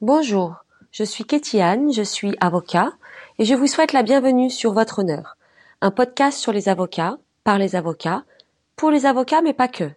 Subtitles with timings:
[0.00, 0.54] Bonjour,
[0.92, 2.92] je suis Kétiane, je suis avocat
[3.40, 5.36] et je vous souhaite la bienvenue sur Votre Honneur,
[5.80, 8.22] un podcast sur les avocats, par les avocats,
[8.76, 9.90] pour les avocats mais pas que.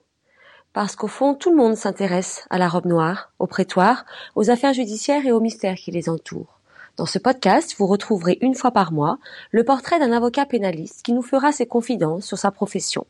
[0.74, 4.73] Parce qu'au fond, tout le monde s'intéresse à la robe noire, au prétoire, aux affaires
[4.73, 6.59] judiciaires et aux mystères qui les entourent.
[6.97, 9.20] Dans ce podcast, vous retrouverez une fois par mois
[9.52, 13.05] le portrait d'un avocat pénaliste qui nous fera ses confidences sur sa profession.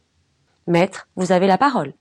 [0.68, 1.94] Maître, vous avez la parole.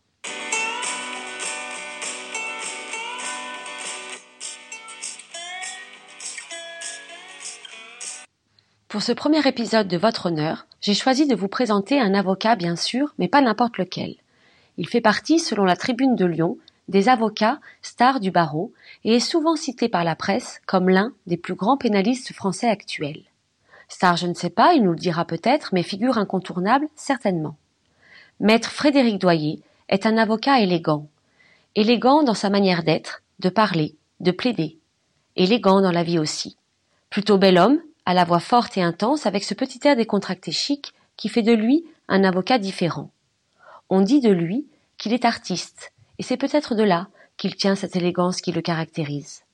[8.90, 12.74] Pour ce premier épisode de Votre Honneur, j'ai choisi de vous présenter un avocat bien
[12.74, 14.16] sûr, mais pas n'importe lequel.
[14.78, 16.58] Il fait partie, selon la Tribune de Lyon,
[16.88, 18.72] des avocats stars du barreau
[19.04, 23.22] et est souvent cité par la presse comme l'un des plus grands pénalistes français actuels.
[23.88, 27.54] Star, je ne sais pas, il nous le dira peut-être, mais figure incontournable, certainement.
[28.40, 31.06] Maître Frédéric Doyer est un avocat élégant.
[31.76, 34.78] Élégant dans sa manière d'être, de parler, de plaider.
[35.36, 36.56] Élégant dans la vie aussi.
[37.08, 37.78] Plutôt bel homme,
[38.10, 41.52] à la voix forte et intense avec ce petit air décontracté chic qui fait de
[41.52, 43.12] lui un avocat différent.
[43.88, 44.66] On dit de lui
[44.98, 49.44] qu'il est artiste, et c'est peut-être de là qu'il tient cette élégance qui le caractérise.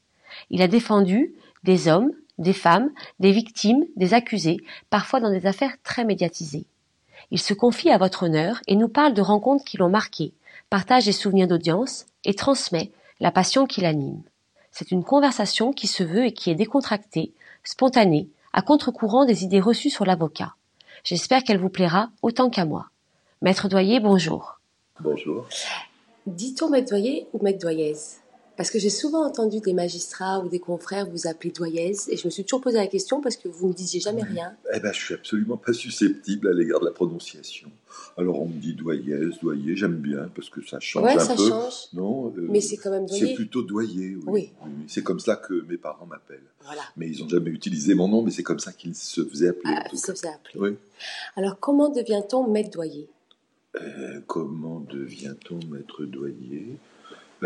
[0.48, 1.34] Il a défendu
[1.64, 2.88] des hommes, des femmes,
[3.20, 4.56] des victimes, des accusés,
[4.88, 6.64] parfois dans des affaires très médiatisées.
[7.30, 10.32] Il se confie à votre honneur et nous parle de rencontres qui l'ont marqué,
[10.70, 12.90] partage des souvenirs d'audience et transmet
[13.20, 14.22] la passion qui l'anime.
[14.70, 19.60] C'est une conversation qui se veut et qui est décontractée, spontanée, à contre-courant des idées
[19.60, 20.54] reçues sur l'avocat.
[21.04, 22.86] J'espère qu'elle vous plaira autant qu'à moi.
[23.42, 24.58] Maître Doyer, bonjour.
[24.98, 25.46] Bonjour.
[26.26, 28.22] Dit-on maître Doyer ou maître Doyaise
[28.56, 32.26] Parce que j'ai souvent entendu des magistrats ou des confrères vous appeler Doyaise et je
[32.26, 34.56] me suis toujours posé la question parce que vous ne disiez jamais rien.
[34.74, 37.68] Eh ben, je suis absolument pas susceptible à l'égard de la prononciation.
[38.16, 41.34] Alors on me dit Doyaise, Doyer, j'aime bien parce que ça change ouais, un ça
[41.34, 41.48] peu.
[41.48, 41.74] change.
[41.92, 43.26] Non, euh, Mais c'est quand même Doyer.
[43.26, 44.22] C'est plutôt Doyer, oui.
[44.26, 44.50] Oui.
[44.64, 46.40] Oui, C'est comme ça que mes parents m'appellent.
[46.64, 46.82] Voilà.
[46.96, 49.74] Mais ils n'ont jamais utilisé mon nom, mais c'est comme ça qu'ils se faisaient appeler.
[49.76, 49.96] Ah, cas.
[49.96, 50.58] faisait appeler.
[50.60, 50.76] Oui.
[51.36, 53.08] Alors comment devient-on maître Doyer?
[53.80, 56.78] Euh, comment devient-on maître Doyer?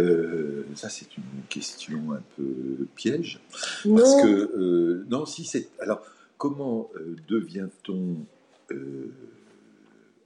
[0.01, 3.41] Euh, ça, c'est une question un peu piège.
[3.51, 5.69] Parce que, euh, non, si c'est.
[5.81, 6.03] Alors,
[6.39, 8.17] comment euh, devient-on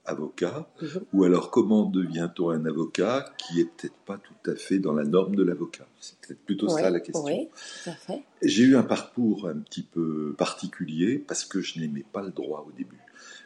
[0.05, 1.01] avocat Mhm.
[1.13, 5.03] Ou alors, comment devient-on un avocat qui est peut-être pas tout à fait dans la
[5.03, 5.87] norme de l'avocat?
[5.99, 7.23] C'est peut-être plutôt ça la question.
[7.23, 7.49] Oui,
[7.83, 8.23] tout à fait.
[8.43, 12.65] J'ai eu un parcours un petit peu particulier parce que je n'aimais pas le droit
[12.67, 12.99] au début.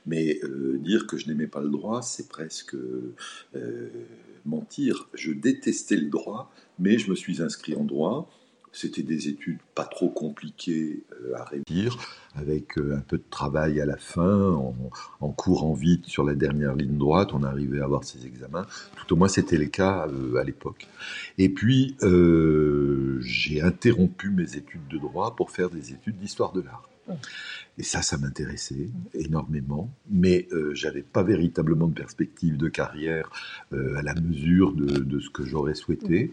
[0.06, 0.41] Mais
[0.79, 2.75] dire que je n'aimais pas le droit, c'est presque
[4.45, 5.09] mentir.
[5.13, 8.29] Je détestais le droit, mais je me suis inscrit en droit.
[8.72, 11.97] C'était des études pas trop compliquées euh, à réussir,
[12.35, 14.51] avec euh, un peu de travail à la fin,
[15.22, 18.67] en, courant vite sur la dernière ligne droite, on arrivait à avoir ses examens.
[18.95, 20.88] Tout au moins, c'était le cas euh, à l'époque.
[21.39, 21.95] Et puis,
[23.22, 26.88] j'ai interrompu mes études de droit pour faire des études d'histoire de l'art.
[27.78, 33.30] Et ça, ça m'intéressait énormément, mais euh, j'avais pas véritablement de perspective de carrière
[33.74, 36.31] euh, à la mesure de, ce que j'aurais souhaité.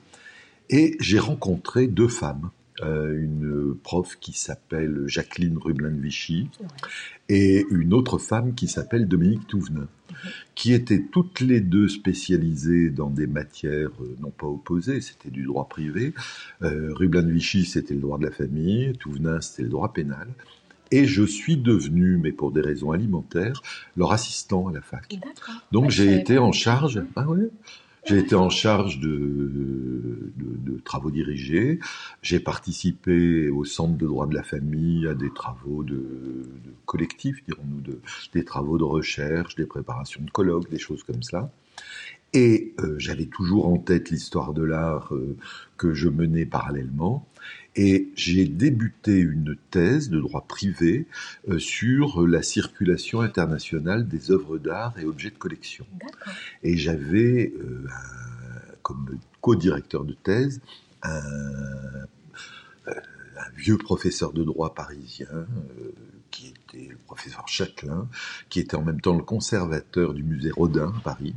[0.71, 2.51] Et j'ai rencontré deux femmes,
[2.83, 6.51] euh, une prof qui s'appelle Jacqueline Rublin de Vichy
[7.31, 9.89] et une autre femme qui s'appelle Dominique Touvenin,
[10.55, 15.45] qui étaient toutes les deux spécialisées dans des matières euh, non pas opposées, c'était du
[15.45, 16.13] droit privé.
[16.63, 20.29] Euh, Rublin de Vichy, c'était le droit de la famille, Touvenin, c'était le droit pénal.
[20.91, 23.61] Et je suis devenu, mais pour des raisons alimentaires,
[23.97, 25.19] leur assistant à la fac.
[25.73, 27.03] Donc je j'ai été en charge.
[27.17, 27.51] Ah ouais.
[28.05, 31.81] J'ai été en charge de, de, de travaux dirigés.
[32.23, 37.43] J'ai participé au centre de droit de la famille à des travaux de, de collectifs,
[37.45, 38.01] dirons-nous, de,
[38.33, 41.51] des travaux de recherche, des préparations de colloques, des choses comme ça.
[42.33, 45.37] Et euh, j'avais toujours en tête l'histoire de l'art euh,
[45.77, 47.27] que je menais parallèlement.
[47.77, 51.07] Et j'ai débuté une thèse de droit privé
[51.49, 55.87] euh, sur la circulation internationale des œuvres d'art et objets de collection.
[56.63, 57.87] Et j'avais euh,
[58.83, 60.61] comme co-directeur de thèse
[61.03, 61.21] un,
[62.89, 62.95] euh,
[63.37, 65.93] un vieux professeur de droit parisien euh,
[66.31, 68.09] qui était le professeur Châtelain,
[68.49, 71.35] qui était en même temps le conservateur du musée Rodin à Paris.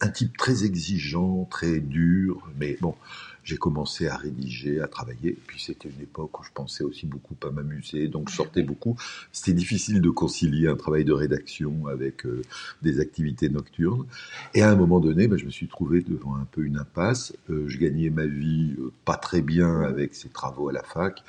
[0.00, 2.96] Un type très exigeant, très dur, mais bon,
[3.44, 5.36] j'ai commencé à rédiger, à travailler.
[5.46, 8.96] Puis c'était une époque où je pensais aussi beaucoup à m'amuser, donc je sortais beaucoup.
[9.32, 12.42] C'était difficile de concilier un travail de rédaction avec euh,
[12.82, 14.06] des activités nocturnes.
[14.54, 17.34] Et à un moment donné, ben, je me suis trouvé devant un peu une impasse.
[17.50, 21.22] Euh, je gagnais ma vie euh, pas très bien avec ces travaux à la fac,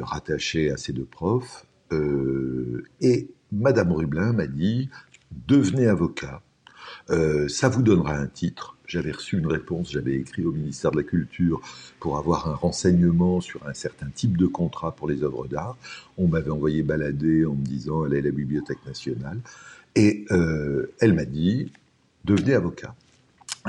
[0.00, 1.66] rattaché à ces deux profs.
[3.00, 4.88] Et Madame Rublin m'a dit
[5.46, 6.42] devenez avocat.
[7.08, 8.77] Ça vous donnera un titre.
[8.88, 11.60] J'avais reçu une réponse, j'avais écrit au ministère de la Culture
[12.00, 15.76] pour avoir un renseignement sur un certain type de contrat pour les œuvres d'art.
[16.16, 19.38] On m'avait envoyé balader en me disant est à la Bibliothèque nationale.
[19.94, 21.70] Et euh, elle m'a dit
[22.24, 22.94] devenez avocat.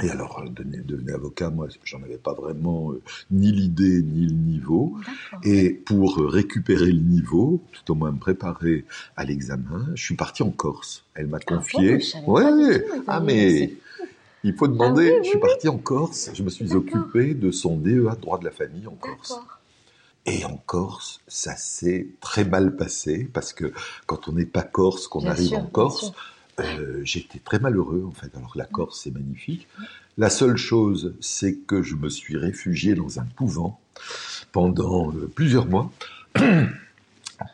[0.01, 3.01] Et alors, euh, devenez, avocat, moi, j'en avais pas vraiment euh,
[3.31, 4.95] ni l'idée ni le niveau.
[5.44, 8.86] Et pour récupérer le niveau, tout au moins me préparer
[9.18, 11.04] à l'examen, je suis parti en Corse.
[11.16, 12.00] Elle m'a ah confié.
[12.27, 13.74] ouais, ah mais
[14.44, 15.15] il faut demander.
[15.18, 16.31] Ah je suis parti en Corse.
[16.33, 19.39] Je me suis occupé de son DEA droit de la famille en Corse.
[20.25, 23.74] Et en Corse, ça s'est très mal passé parce que
[24.06, 26.12] quand on n'est pas corse, qu'on arrive en Corse,
[26.59, 28.36] euh, j'étais très malheureux en fait.
[28.36, 29.68] Alors la Corse, c'est magnifique.
[30.18, 33.80] La seule chose, c'est que je me suis réfugié dans un couvent
[34.51, 35.92] pendant euh, plusieurs mois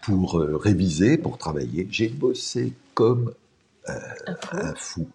[0.03, 1.87] pour euh, réviser, pour travailler.
[1.91, 3.31] J'ai bossé comme
[3.87, 5.07] un fou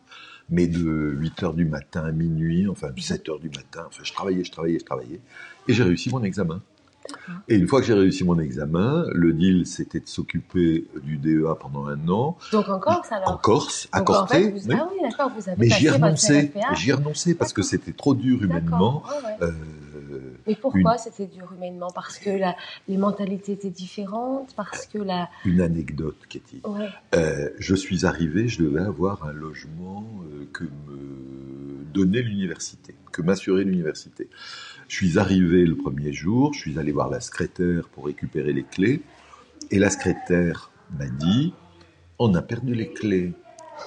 [0.51, 4.13] mais de 8 heures du matin à minuit, enfin 7 heures du matin, enfin je
[4.13, 5.21] travaillais, je travaillais, je travaillais,
[5.69, 6.61] et j'ai réussi mon examen.
[7.49, 11.55] Et une fois que j'ai réussi mon examen, le deal, c'était de s'occuper du DEA
[11.59, 12.37] pendant un an.
[12.53, 13.31] Donc en Corse alors?
[13.31, 14.55] En Corse, à Corté.
[14.71, 17.93] Ah oui, d'accord, vous avez Mais j'y ai renoncé, j'y ai renoncé parce que c'était
[17.93, 19.03] trop dur humainement.
[19.43, 19.51] Euh,
[20.51, 21.93] Mais pourquoi c'était dur humainement?
[21.95, 22.57] Parce que la,
[22.89, 25.31] les mentalités étaient différentes Parce que la...
[25.45, 26.61] Une anecdote, Katie.
[27.15, 33.23] Euh, je suis arrivé, je devais avoir un logement euh, que me donnait l'université, que
[33.23, 34.29] m'assurait l'université.
[34.89, 38.65] Je suis arrivé le premier jour, je suis allé voir la secrétaire pour récupérer les
[38.65, 39.03] clés,
[39.71, 41.55] et la secrétaire m'a dit,
[42.19, 43.35] on a perdu les clés.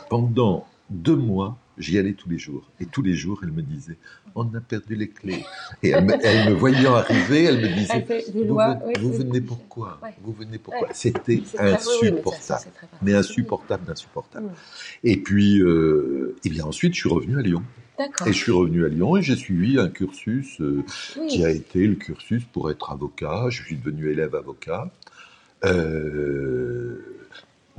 [0.10, 2.70] Pendant deux mois, j'y allais tous les jours.
[2.80, 3.98] Et tous les jours, elle me disait,
[4.36, 5.44] on a perdu les clés.
[5.82, 8.06] Et elle me, voyant arriver, elle me disait,
[9.00, 10.00] vous, venez pourquoi?
[10.24, 10.90] Vous venez pourquoi?
[10.94, 12.66] C'était insupportable.
[13.02, 14.52] mais, insupportable, insupportable.
[15.04, 17.64] Et puis, euh, et bien ensuite, je suis revenu à Lyon.
[18.26, 20.84] Et je suis revenu à Lyon et j'ai suivi un cursus euh,
[21.30, 23.46] qui a été le cursus pour être avocat.
[23.50, 24.92] Je suis devenu élève avocat.
[25.64, 27.23] Euh,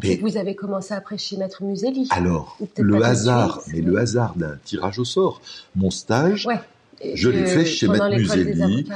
[0.02, 2.08] mais vous avez commencé après chez Maître Muselli.
[2.10, 5.40] Alors, le hasard, mais le hasard d'un tirage au sort.
[5.76, 6.48] Mon stage,
[7.14, 8.86] je l'ai fait chez Maître Muselli,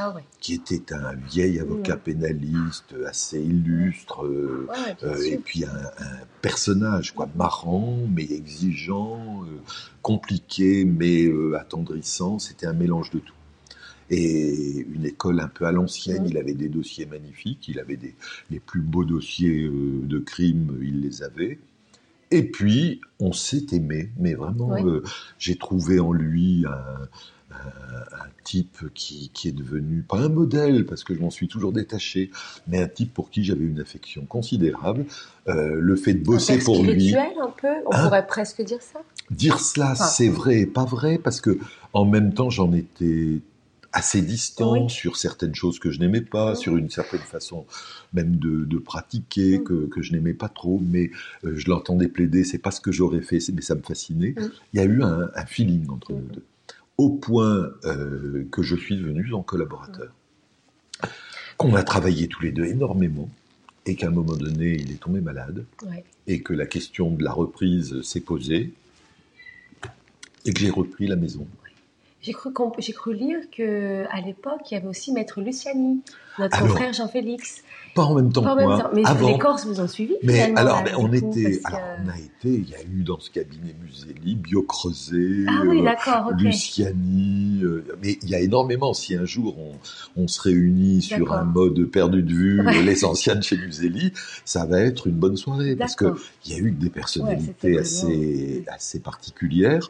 [0.41, 2.01] qui était un vieil avocat mm.
[2.01, 4.69] pénaliste, assez illustre, euh,
[5.03, 5.91] euh, et puis un,
[6.43, 9.59] personnage quoi, marrant, mais exigeant, euh,
[10.03, 11.29] compliqué, mais
[11.59, 12.39] attendrissant.
[12.39, 13.35] C'était un mélange de tout.
[14.11, 18.15] Et une école un peu à l'ancienne, il avait des dossiers magnifiques, il avait des,
[18.51, 21.59] les plus beaux dossiers de crimes, il les avait.
[22.31, 24.77] Et puis, on s'est aimé, mais vraiment,
[25.39, 27.09] j'ai trouvé en lui un,
[27.51, 31.73] un type qui, qui, est devenu, pas un modèle, parce que je m'en suis toujours
[31.73, 32.31] détaché,
[32.67, 35.07] mais un type pour qui j'avais une affection considérable.
[35.49, 37.15] Euh, le fait de bosser pour lui.
[37.17, 38.05] un peu, on hein?
[38.05, 39.01] pourrait presque dire ça?
[39.31, 41.59] Dire cela, c'est vrai et pas vrai, parce que
[41.93, 43.41] en même temps, j'en étais
[43.99, 47.67] assez distant sur certaines choses que je n'aimais pas, sur une certaine façon
[48.13, 51.11] même de, de pratiquer que, que, je n'aimais pas trop, mais
[51.45, 54.37] euh, je l'entendais plaider, c'est pas ce que j'aurais fait, mais ça me fascinait.
[54.73, 56.45] Il y a eu un, un feeling entre nous deux.
[56.97, 60.13] Au point euh, que je suis devenu son collaborateur.
[61.57, 63.29] Qu'on a travaillé tous les deux énormément
[63.85, 65.65] et qu'à un moment donné, il est tombé malade
[66.29, 68.73] et que la question de la reprise s'est posée
[70.45, 71.47] et que j'ai repris la maison.
[72.21, 76.01] J'ai cru, j'ai cru lire qu'à l'époque, il y avait aussi Maître Luciani,
[76.41, 77.63] notre frère Jean-Félix.
[77.95, 78.91] Pas en même temps que moi.
[78.93, 82.69] Mais les Corses vous ont suivi Mais alors, on était, alors on a été, il
[82.69, 88.19] y a eu dans ce cabinet Muselli, Bio Creuset, ah, oui, euh, Luciani, euh, mais
[88.23, 88.95] il y a énormément.
[88.95, 89.73] Si un jour on,
[90.21, 94.13] on se réunit sur un mode perdu de vue, l'essentiel chez Muselli,
[94.45, 96.17] ça va être une bonne soirée parce que
[96.47, 99.89] il y a eu des personnalités assez, assez particulières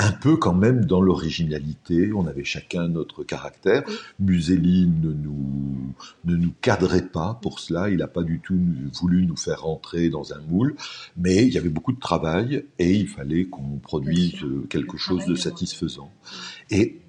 [0.00, 2.12] un peu quand même dans l'originalité.
[2.12, 3.84] On avait chacun notre caractère.
[4.18, 7.90] Muselli ne nous, ne nous cadrait pas pour cela.
[7.90, 8.58] Il n'a pas du tout
[8.94, 10.74] voulu nous faire rentrer dans un moule.
[11.16, 14.36] Mais il y avait beaucoup de travail et il fallait qu'on produise
[14.70, 16.10] quelque chose de satisfaisant.
[16.70, 17.00] Et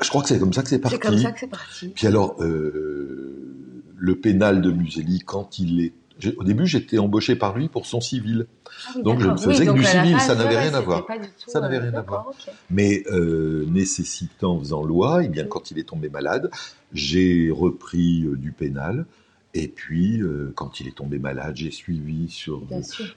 [0.00, 0.96] je crois que c'est comme ça que c'est parti.
[0.96, 1.88] C'est comme ça que c'est parti.
[1.88, 5.92] Puis alors, euh, le pénal de Muselli, quand il est
[6.36, 8.46] au début, j'étais embauché par lui pour son civil.
[8.86, 11.06] Ah donc je ne faisais que du civil, ça n'avait rien à voir.
[11.46, 12.30] Ça n'avait rien à voir.
[12.70, 16.50] Mais euh, nécessitant, faisant loi, et eh bien quand il est tombé malade,
[16.92, 19.06] j'ai repris euh, du pénal
[19.54, 22.66] et puis, euh, quand il est tombé malade, j'ai suivi sur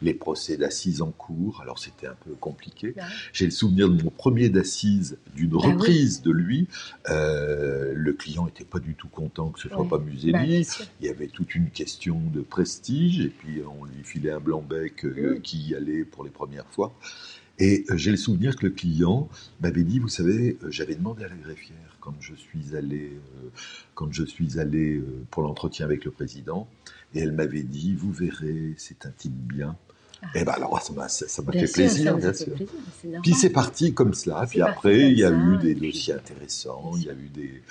[0.02, 1.62] les procès d'assises en cours.
[1.62, 2.94] Alors, c'était un peu compliqué.
[3.32, 6.68] J'ai le souvenir de mon premier d'assises, d'une bah reprise de lui.
[7.10, 10.34] Euh, le client n'était pas du tout content que ce soit pas Muselli.
[10.34, 13.22] Bah, il y avait toute une question de prestige.
[13.22, 16.94] Et puis, on lui filait un blanc-bec euh, qui y allait pour les premières fois.
[17.60, 19.30] Et euh, j'ai le souvenir que le client
[19.62, 23.50] m'avait dit, vous savez, euh, j'avais demandé à la greffière quand je suis allé, euh,
[23.96, 26.68] quand je suis allé pour l'entretien avec le président,
[27.16, 29.76] et elle m'avait dit, vous verrez, c'est un type bien.
[30.34, 32.54] Et ben alors ça m'a ça m'a fait plaisir, bien sûr.
[33.22, 34.46] puis c'est parti comme cela.
[34.50, 37.62] Puis après, il y a eu des dossiers intéressants, il y a eu des.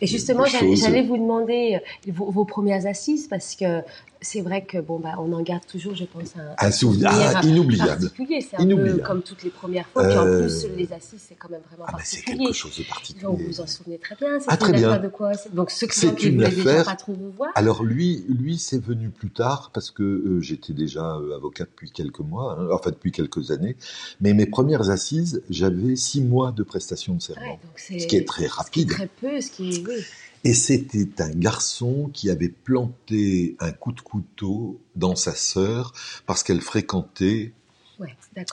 [0.00, 3.82] Et justement, j'allais vous demander vos, vos, premières assises parce que
[4.22, 7.40] c'est vrai que bon bah on en garde toujours, je pense, un, un souvenir, ah,
[7.44, 8.10] inoubliable.
[8.16, 10.04] C'est un peu comme toutes les premières fois.
[10.04, 12.36] Puis en euh, plus, les assises, c'est quand même vraiment ah, particulier.
[12.38, 13.22] C'est quelque chose de particulier.
[13.24, 14.38] Donc vous en souvenez très bien.
[14.46, 14.98] Ah très bien.
[14.98, 15.32] De quoi?
[15.52, 17.50] Donc ceux qui ne voulaient pas trop vous voir.
[17.54, 21.90] Alors lui, lui, c'est venu plus tard parce que euh, j'étais déjà euh, avocat depuis
[21.90, 23.76] quelques mois, hein, enfin depuis quelques années.
[24.20, 28.46] Mais mes premières assises, j'avais six mois de prestation de serment, ce qui est très
[28.46, 28.90] rapide.
[28.90, 30.04] très peu, ce qui oui.
[30.44, 35.92] Et c'était un garçon qui avait planté un coup de couteau dans sa sœur
[36.26, 37.52] parce qu'elle fréquentait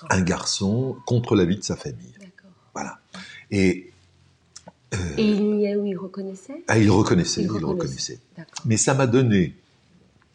[0.09, 2.13] un garçon contre la vie de sa famille.
[2.73, 2.99] Voilà.
[3.49, 3.91] Et,
[4.93, 6.63] euh, Et il, il reconnaissait?
[6.67, 8.19] Ah, Il reconnaissait, il, reconnaissait.
[8.65, 9.55] Mais ça m'a donné,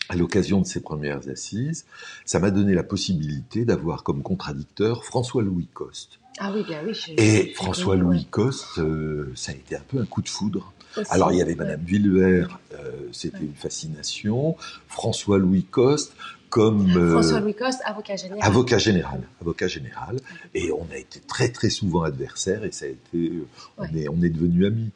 [0.09, 1.87] à l'occasion de ses premières assises,
[2.25, 6.19] ça m'a donné la possibilité d'avoir comme contradicteur François-Louis Coste.
[6.39, 6.99] Ah oui, bien oui.
[7.17, 10.73] Et François-Louis Coste, euh, ça a été un peu un coup de foudre
[11.11, 14.57] alors il y avait Madame Villevert, euh, c'était une fascination.
[14.89, 16.15] François Louis Coste,
[16.51, 18.41] comme euh, François Louis Coste, avocat général.
[18.43, 20.17] Avocat général, avocat général.
[20.55, 23.47] Et on a été très très souvent adversaires et ça a été, euh,
[23.79, 24.91] on est on est devenus amis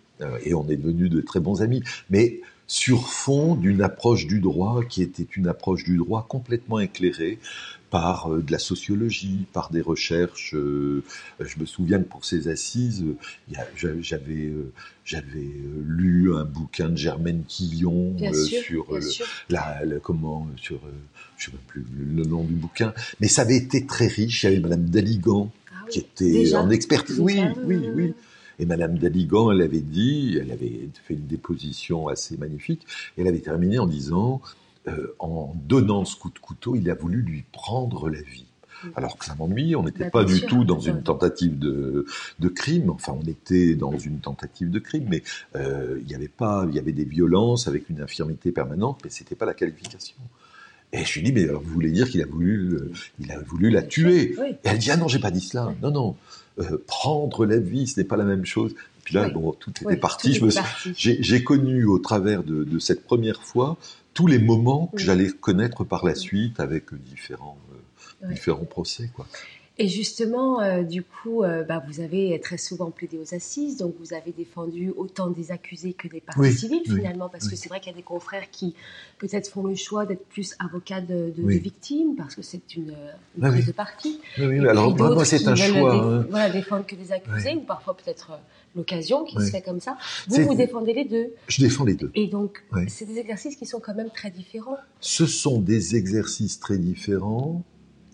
[0.44, 1.82] et on est devenus de très bons amis.
[2.10, 7.38] Mais sur fond d'une approche du droit qui était une approche du droit complètement éclairée
[7.90, 10.54] par euh, de la sociologie, par des recherches.
[10.54, 11.02] Euh,
[11.40, 13.04] je me souviens que pour ces assises,
[13.76, 14.72] j'avais euh,
[15.04, 15.50] j'avais
[15.86, 18.86] lu un bouquin de Germaine Quillon sur
[19.48, 20.80] la, comment sur
[21.38, 24.42] je sais plus le nom du bouquin, mais ça avait été très riche.
[24.42, 27.20] Il y avait Madame Daligan ah qui était en expertise.
[27.20, 28.14] Oui, oui, oui.
[28.60, 32.84] Et Madame Daligan, elle avait dit, elle avait fait une déposition assez magnifique.
[33.16, 34.42] Elle avait terminé en disant
[34.86, 38.46] euh, en donnant ce coup de couteau, il a voulu lui prendre la vie.
[38.94, 42.04] Alors que ça m'ennuie, on n'était bah, pas du tout dans une tentative de,
[42.54, 42.90] crime.
[42.90, 45.24] Enfin, on était dans une tentative de crime, mais
[45.56, 49.10] euh, il y avait pas, il y avait des violences avec une infirmité permanente, mais
[49.10, 50.14] c'était pas la qualification.
[50.92, 52.78] Et je lui dis, mais vous voulez dire qu'il a voulu,
[53.18, 54.36] il a voulu la tuer?
[54.38, 55.74] Et elle dit, ah non, j'ai pas dit cela.
[55.82, 56.16] Non, non,
[56.60, 58.72] euh, prendre la vie, ce n'est pas la même chose.
[58.72, 60.40] Et puis là, bon, tout était parti.
[60.96, 63.76] J'ai connu au travers de, cette première fois
[64.18, 67.56] tous les moments que j'allais connaître par la suite avec différents,
[68.24, 69.08] euh, différents procès.
[69.14, 69.28] Quoi.
[69.80, 73.94] Et justement, euh, du coup, euh, bah, vous avez très souvent plaidé aux assises, donc
[74.00, 77.78] vous avez défendu autant des accusés que des parties civiles finalement, parce que c'est vrai
[77.78, 78.74] qu'il y a des confrères qui
[79.18, 82.96] peut-être font le choix d'être plus avocats de, victimes, parce que c'est une,
[83.36, 84.20] une prise de parti.
[84.36, 85.94] Oui, alors moi, c'est un choix.
[85.94, 86.26] Hein.
[86.28, 88.32] Voilà, défendre que des accusés, ou parfois peut-être
[88.74, 89.96] l'occasion qui se fait comme ça.
[90.28, 91.34] Vous, vous défendez les deux.
[91.48, 92.10] Je défends les deux.
[92.14, 94.76] Et donc, c'est des exercices qui sont quand même très différents.
[95.00, 97.64] Ce sont des exercices très différents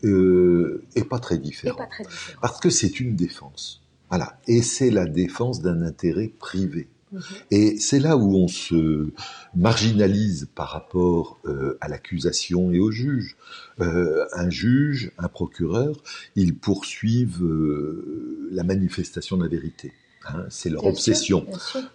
[0.04, 1.75] euh, et, pas très différents.
[1.75, 2.40] Et pas très différents.
[2.40, 3.82] Parce que c'est une défense.
[4.11, 4.38] Voilà.
[4.46, 6.88] Et c'est la défense d'un intérêt privé.
[7.14, 7.23] Mhm.
[7.50, 9.11] Et c'est là où on se
[9.54, 13.37] marginalise par rapport euh, à l'accusation et au juge.
[13.80, 16.02] Euh, un juge, un procureur,
[16.37, 19.92] ils poursuivent euh, la manifestation de la vérité.
[20.28, 21.46] Hein, c'est leur obsession.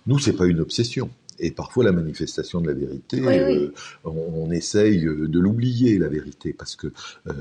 [0.07, 1.09] Nous, c'est pas une obsession.
[1.39, 3.71] Et parfois, la manifestation de la vérité, euh,
[4.03, 6.87] on, essaye euh, de l'oublier, la vérité, parce que
[7.27, 7.31] euh,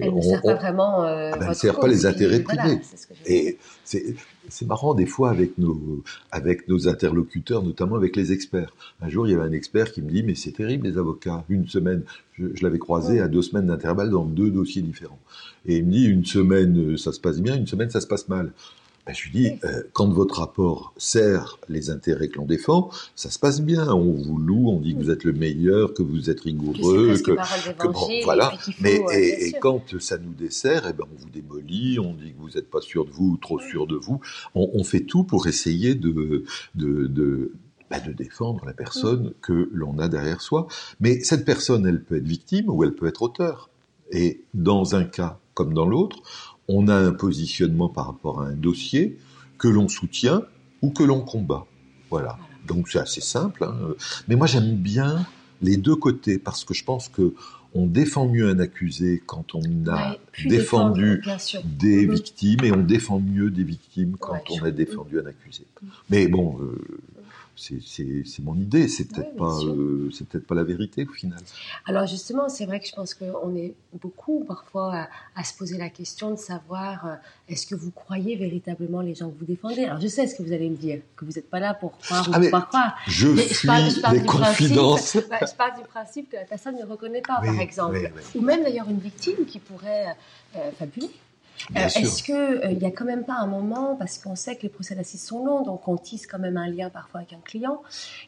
[0.00, 1.02] elle ne sert pas vraiment.
[1.02, 2.80] Ah ben, elle ne sert pas les intérêts privés.
[3.26, 8.74] et c'est marrant des fois avec nos avec nos interlocuteurs, notamment avec les experts.
[9.00, 11.44] Un jour, il y avait un expert qui me dit mais c'est terrible les avocats.
[11.48, 12.02] Une semaine,
[12.34, 15.20] je, l'avais croisé à deux semaines d'intervalle dans deux dossiers différents.
[15.66, 18.28] Et il me dit une semaine ça se passe bien, une semaine ça se passe
[18.28, 18.52] mal.
[19.10, 23.28] Ben, je lui dis, euh, quand votre rapport sert les intérêts que l'on défend, ça
[23.28, 23.92] se passe bien.
[23.92, 27.32] On vous loue, on dit que vous êtes le meilleur, que vous êtes rigoureux, que,
[27.32, 28.52] que voilà.
[28.80, 32.38] Mais euh, et, quand ça nous dessert, eh ben on vous démolit, on dit que
[32.38, 34.20] vous n'êtes pas sûr de vous, trop sûr de vous.
[34.54, 36.44] On, fait tout pour essayer de
[36.76, 37.50] de, de
[37.90, 40.68] bah, de défendre la personne que l'on a derrière soi.
[41.00, 43.70] Mais cette personne, elle peut être victime ou elle peut être auteur.
[44.12, 46.22] Et dans un cas comme dans l'autre,
[46.70, 49.18] on a un positionnement par rapport à un dossier
[49.58, 50.42] que l'on soutient
[50.82, 51.66] ou que l'on combat.
[52.10, 52.38] Voilà.
[52.66, 53.64] Donc c'est assez simple.
[53.64, 53.74] Hein.
[54.28, 55.26] Mais moi j'aime bien
[55.62, 57.34] les deux côtés parce que je pense que
[57.74, 61.22] on défend mieux un accusé quand on a défendu
[61.64, 62.10] des mm-hmm.
[62.12, 65.64] victimes et on défend mieux des victimes quand on a défendu un accusé.
[66.08, 66.78] Mais bon, euh,
[67.60, 71.38] c'est mon idée, c'est peut-être pas, euh, c'est peut-être pas la vérité au final.
[71.86, 75.90] Alors justement, c'est vrai que je pense qu'on est beaucoup parfois à, se poser la
[75.90, 77.14] question de savoir euh,
[77.48, 79.84] est-ce que vous croyez véritablement les gens que vous défendez?
[79.84, 81.98] Alors je sais ce que vous allez me dire, que vous n'êtes pas là pour
[81.98, 82.96] croire ou ah, pas croire.
[83.06, 83.68] Je suis
[84.12, 85.12] les confidences.
[85.16, 88.88] je parle du principe que la personne ne reconnaît pas, par exemple, ou même d'ailleurs
[88.88, 90.16] une victime qui pourrait
[90.56, 91.10] euh, fabuler.
[91.76, 94.62] Euh, est-ce qu'il euh, n'y a quand même pas un moment, parce qu'on sait que
[94.62, 97.40] les procès d'assises sont longs, donc on tisse quand même un lien parfois avec un
[97.44, 97.82] client,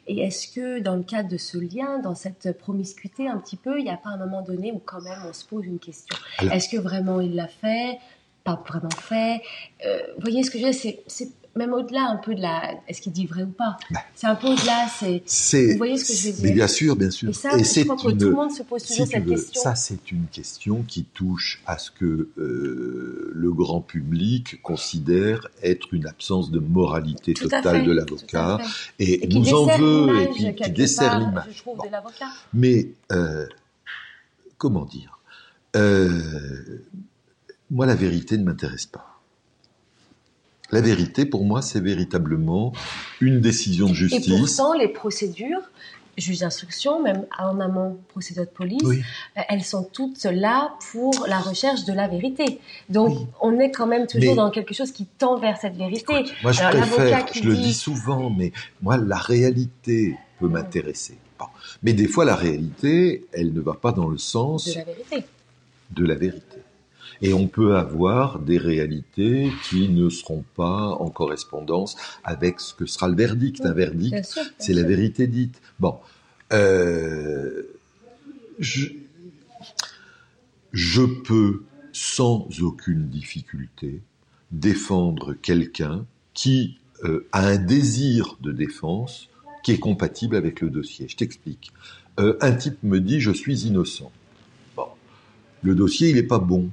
[0.07, 3.79] et est-ce que dans le cadre de ce lien, dans cette promiscuité un petit peu,
[3.79, 6.17] il n'y a pas un moment donné où quand même on se pose une question?
[6.51, 7.99] Est-ce que vraiment il l'a fait?
[8.45, 9.41] Pas vraiment fait?
[9.87, 10.95] Euh, Vous voyez ce que je veux dire?
[11.07, 13.77] C'est même au-delà un peu de la, est-ce qu'il dit vrai ou pas?
[13.91, 14.01] Bah.
[14.15, 15.23] C'est un peu au-delà, c'est.
[15.73, 16.43] Vous voyez ce que je veux dire?
[16.45, 17.31] Mais bien sûr, bien sûr.
[17.31, 19.61] Et ça, je crois que tout le monde se pose toujours cette question.
[19.61, 25.93] Ça, c'est une question qui touche à ce que euh, le grand public considère être
[25.93, 28.59] une absence de moralité totale de l'avocat
[28.99, 31.65] et, nous en veut et qui, dessert l'image.
[32.55, 33.47] Mais euh,
[34.59, 35.19] comment dire?
[35.77, 36.83] Euh,
[37.71, 39.12] Moi, la vérité ne m'intéresse pas.
[40.73, 42.73] La vérité, pour moi, c'est véritablement
[43.21, 44.27] une décision de justice.
[44.27, 45.61] Et pourtant, les procédures,
[46.17, 48.83] juge d'instruction, même en amont, procédure de police,
[49.35, 52.59] elles sont toutes là pour la recherche de la vérité.
[52.89, 56.25] Donc, on est quand même toujours dans quelque chose qui tend vers cette vérité.
[56.43, 61.19] moi, je préfère, je le dis souvent, mais moi, la réalité peut m'intéresser.
[61.83, 65.25] Mais des fois, la réalité, elle ne va pas dans le sens de la vérité.
[65.91, 66.59] De la vérité.
[67.23, 72.85] Et on peut avoir des réalités qui ne seront pas en correspondance avec ce que
[72.85, 73.65] sera le verdict.
[73.65, 75.63] Un verdict, c'est la vérité dite.
[75.79, 75.99] Bon,
[76.53, 77.63] euh,
[78.59, 78.89] je,
[80.73, 81.63] je peux
[81.93, 84.01] sans aucune difficulté
[84.51, 89.29] défendre quelqu'un qui euh, a un désir de défense
[89.63, 91.07] qui est compatible avec le dossier.
[91.09, 91.73] Je t'explique.
[92.21, 94.11] Euh, un type me dit je suis innocent.
[94.77, 94.87] Bon,
[95.63, 96.71] le dossier il n'est pas bon.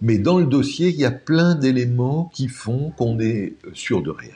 [0.00, 4.10] Mais dans le dossier, il y a plein d'éléments qui font qu'on est sûr de
[4.10, 4.34] rien.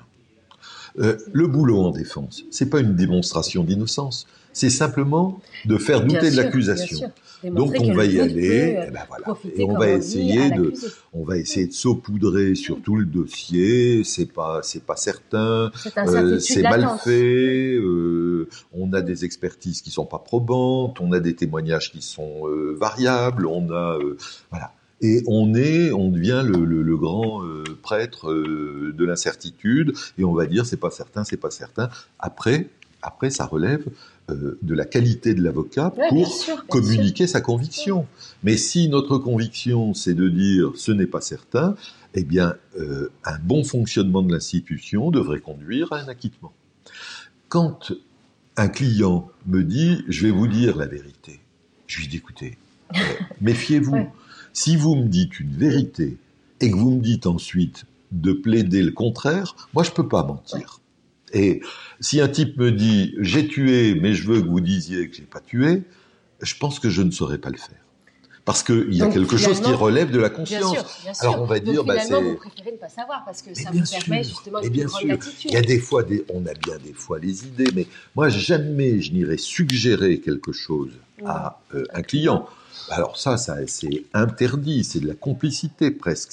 [0.98, 6.30] Euh, le boulot en défense, c'est pas une démonstration d'innocence, c'est simplement de faire douter
[6.30, 7.10] de l'accusation.
[7.42, 9.38] Donc on va y aller, et, ben voilà.
[9.56, 10.74] et on va essayer de,
[11.14, 14.04] on va essayer de saupoudrer sur tout le dossier.
[14.04, 17.74] C'est pas, c'est pas certain, c'est euh, mal fait.
[17.74, 22.42] Euh, on a des expertises qui sont pas probantes, on a des témoignages qui sont
[22.76, 23.98] variables, on a,
[24.50, 29.92] voilà et on est, on devient le, le, le grand euh, prêtre euh, de l'incertitude,
[30.16, 31.90] et on va dire c'est pas certain, c'est pas certain.
[32.20, 32.68] Après,
[33.02, 33.84] après, ça relève
[34.30, 38.06] euh, de la qualité de l'avocat pour communiquer sa conviction.
[38.44, 41.74] Mais si notre conviction, c'est de dire ce n'est pas certain,
[42.14, 42.54] eh bien,
[43.24, 46.52] un bon fonctionnement de l'institution devrait conduire à un acquittement.
[47.48, 47.92] Quand
[48.56, 51.40] un client me dit je vais vous dire la vérité,
[51.86, 52.58] je lui dis écoutez,
[53.40, 54.08] méfiez-vous.
[54.52, 56.16] Si vous me dites une vérité
[56.60, 60.80] et que vous me dites ensuite de plaider le contraire, moi je peux pas mentir.
[61.32, 61.62] Et
[62.00, 65.22] si un type me dit j'ai tué, mais je veux que vous disiez que j'ai
[65.22, 65.82] pas tué,
[66.42, 67.78] je pense que je ne saurais pas le faire.
[68.44, 70.72] Parce qu'il y a quelque chose qui relève de la conscience.
[70.72, 71.28] Bien sûr, bien sûr.
[71.28, 73.84] Alors on va Donc, dire, bah, vous préférez ne pas savoir parce que ça vous
[73.88, 75.16] permet justement de bien sûr.
[75.44, 77.86] Il y a des fois, des, on a bien des fois les idées, mais
[78.16, 80.90] moi jamais je n'irai suggérer quelque chose
[81.24, 82.48] à euh, un client.
[82.90, 86.32] Alors ça, ça c'est interdit, c'est de la complicité presque,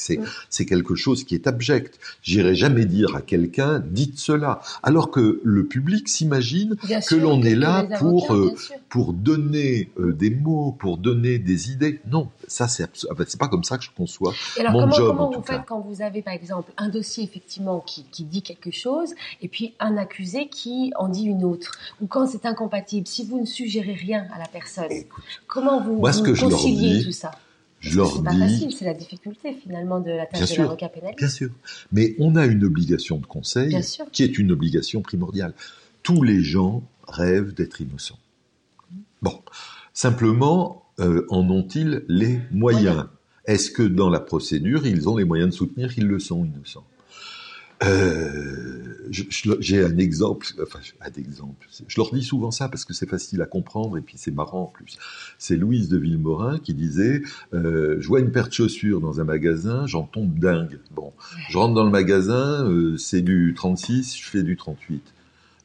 [0.49, 1.99] c'est quelque chose qui est abject.
[2.21, 6.75] J'irai jamais dire à quelqu'un dites cela, alors que le public s'imagine
[7.07, 8.53] que l'on est là pour euh,
[8.89, 11.99] pour donner euh, des mots, pour donner des idées.
[12.09, 15.07] Non, ça c'est c'est pas comme ça que je conçois alors, mon comment, job.
[15.07, 18.41] Comment en vous faites quand vous avez par exemple un dossier effectivement qui, qui dit
[18.41, 23.07] quelque chose et puis un accusé qui en dit une autre, ou quand c'est incompatible,
[23.07, 24.91] si vous ne suggérez rien à la personne,
[25.47, 27.31] comment vous, moi, ce que je leur dis, tout ça?
[27.79, 31.19] je leur c'est pas facile, c'est la difficulté finalement de la tâche de l'avocat pénaliste.
[31.19, 31.49] Bien sûr,
[31.91, 33.75] mais on a une obligation de conseil
[34.11, 35.53] qui est une obligation primordiale.
[36.03, 38.19] Tous les gens rêvent d'être innocents.
[39.21, 39.41] Bon,
[39.93, 43.05] simplement, euh, en ont-ils les moyens?
[43.45, 46.85] Est-ce que dans la procédure, ils ont les moyens de soutenir qu'ils le sont innocents
[47.81, 51.65] euh, j'ai un exemple, enfin un exemple.
[51.87, 54.63] Je leur dis souvent ça parce que c'est facile à comprendre et puis c'est marrant
[54.63, 54.97] en plus.
[55.37, 57.21] C'est Louise de Villemorin qui disait
[57.53, 60.79] euh, je vois une paire de chaussures dans un magasin, j'en tombe dingue.
[60.91, 61.13] Bon,
[61.49, 65.01] je rentre dans le magasin, euh, c'est du 36, je fais du 38.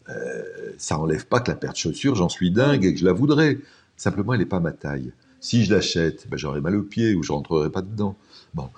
[0.09, 0.43] Euh,
[0.79, 3.13] ça enlève pas que la paire de chaussures, j'en suis dingue et que je la
[3.13, 3.59] voudrais.
[3.97, 5.13] Simplement, elle n'est pas ma taille.
[5.45, 8.17] Si je l'achète, ben, j'aurai mal aux pieds ou je rentrerai pas dedans.
[8.55, 8.71] Bon,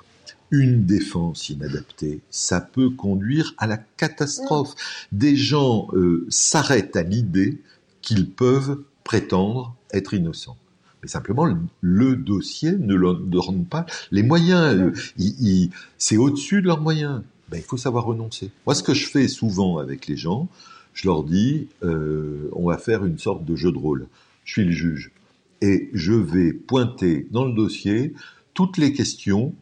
[0.50, 4.74] une défense inadaptée, ça peut conduire à la catastrophe.
[5.12, 7.62] Des gens euh, s'arrêtent à l'idée
[8.02, 10.56] qu'ils peuvent prétendre être innocents.
[11.04, 11.46] Mais simplement,
[11.82, 14.92] le, dossier ne leur donne pas les moyens.
[15.20, 17.22] Euh, c'est au-dessus de leurs moyens.
[17.48, 18.50] Ben, il faut savoir renoncer.
[18.66, 20.48] Moi, ce que je fais souvent avec les gens,
[20.94, 24.08] je leur dis, euh, on va faire une sorte de jeu de rôle.
[24.44, 25.12] Je suis le juge.
[25.60, 28.14] Et je vais pointer dans le dossier
[28.54, 29.54] toutes les questions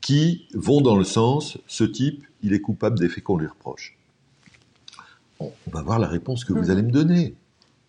[0.00, 3.96] qui vont dans le sens, ce type, il est coupable des faits qu'on lui reproche.
[5.40, 7.34] On va voir la réponse que vous allez me donner.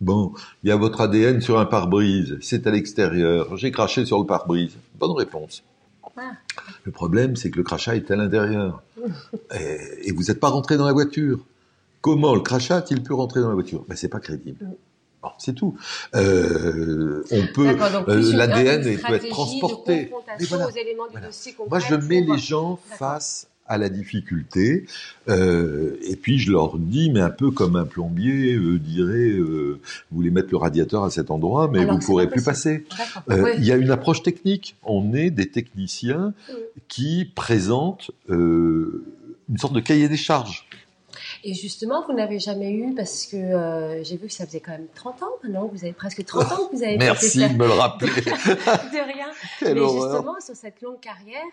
[0.02, 4.20] Bon, il y a votre ADN sur un pare-brise, c'est à l'extérieur, j'ai craché sur
[4.20, 4.74] le pare-brise.
[5.00, 5.64] Bonne réponse.
[6.18, 6.32] Ah.
[6.84, 8.82] Le problème, c'est que le crachat est à l'intérieur.
[10.04, 11.40] Et, vous n'êtes pas rentré dans la voiture.
[12.02, 13.84] Comment le crachat a-t-il pu rentrer dans la voiture?
[13.88, 14.66] Ben, C'est pas crédible.
[15.38, 15.78] C'est tout.
[16.16, 17.76] Euh, on peut,
[18.08, 20.12] euh, l'ADN peut être transporté.
[21.70, 24.86] Moi, je mets les gens face à la difficulté,
[25.28, 29.80] euh, et puis je leur dis, mais un peu comme un plombier dirait, vous
[30.12, 32.86] voulez mettre le radiateur à cet endroit, mais vous ne pourrez plus passer.
[33.30, 34.76] Il y a une approche technique.
[34.84, 36.34] On est des techniciens
[36.88, 40.68] qui présentent une sorte de cahier des charges.
[41.48, 44.72] Et justement, vous n'avez jamais eu, parce que euh, j'ai vu que ça faisait quand
[44.72, 47.68] même 30 ans maintenant, vous avez presque 30 ans que vous avez Merci de me
[47.68, 48.10] le rappeler.
[48.16, 49.28] de rien.
[49.62, 51.44] Mais justement, sur cette longue carrière,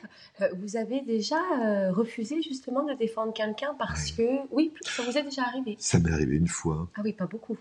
[0.40, 5.18] euh, vous avez déjà euh, refusé justement de défendre quelqu'un parce que, oui, ça vous
[5.18, 5.76] est déjà arrivé.
[5.78, 6.88] Ça m'est arrivé une fois.
[6.96, 7.59] Ah oui, pas beaucoup.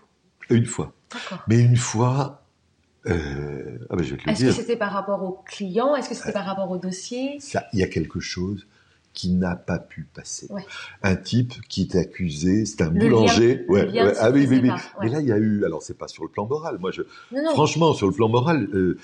[0.48, 0.90] Une fois.
[1.12, 1.44] D'accord.
[1.48, 2.42] Mais une fois,
[3.08, 6.08] euh, ah ben je vais te le Est-ce que c'était par rapport au client Est-ce
[6.08, 7.38] que c'était par rapport au dossier?
[7.74, 8.66] Il y a quelque chose
[9.14, 10.48] qui n'a pas pu passer.
[11.02, 13.64] Un type qui est accusé, c'est un boulanger.
[13.68, 14.70] ouais, Ah oui, oui, oui.
[15.00, 15.64] Mais là, il y a eu.
[15.64, 16.78] Alors, c'est pas sur le plan moral.
[16.78, 17.02] Moi, je,
[17.52, 18.98] franchement, sur le plan moral, euh,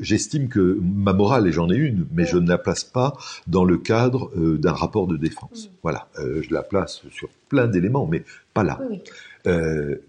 [0.00, 3.14] j'estime que ma morale, et j'en ai une, mais je ne la place pas
[3.46, 5.70] dans le cadre euh, d'un rapport de défense.
[5.82, 8.80] Voilà, euh, je la place sur plein d'éléments, mais pas là.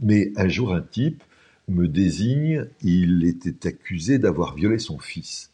[0.02, 1.24] mais un jour, un type
[1.68, 2.68] me désigne.
[2.82, 5.52] Il était accusé d'avoir violé son fils.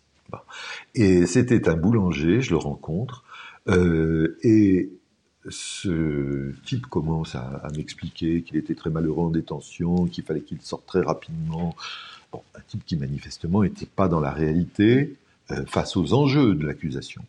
[0.95, 2.41] Et c'était un boulanger.
[2.41, 3.23] Je le rencontre.
[3.67, 4.89] Euh, et
[5.49, 10.85] ce type commence à, m'expliquer qu'il était très malheureux en détention, qu'il fallait qu'il sorte
[10.85, 11.75] très rapidement.
[12.33, 15.15] Un type qui manifestement n'était pas dans la réalité
[15.51, 17.23] euh, face aux enjeux de l'accusation.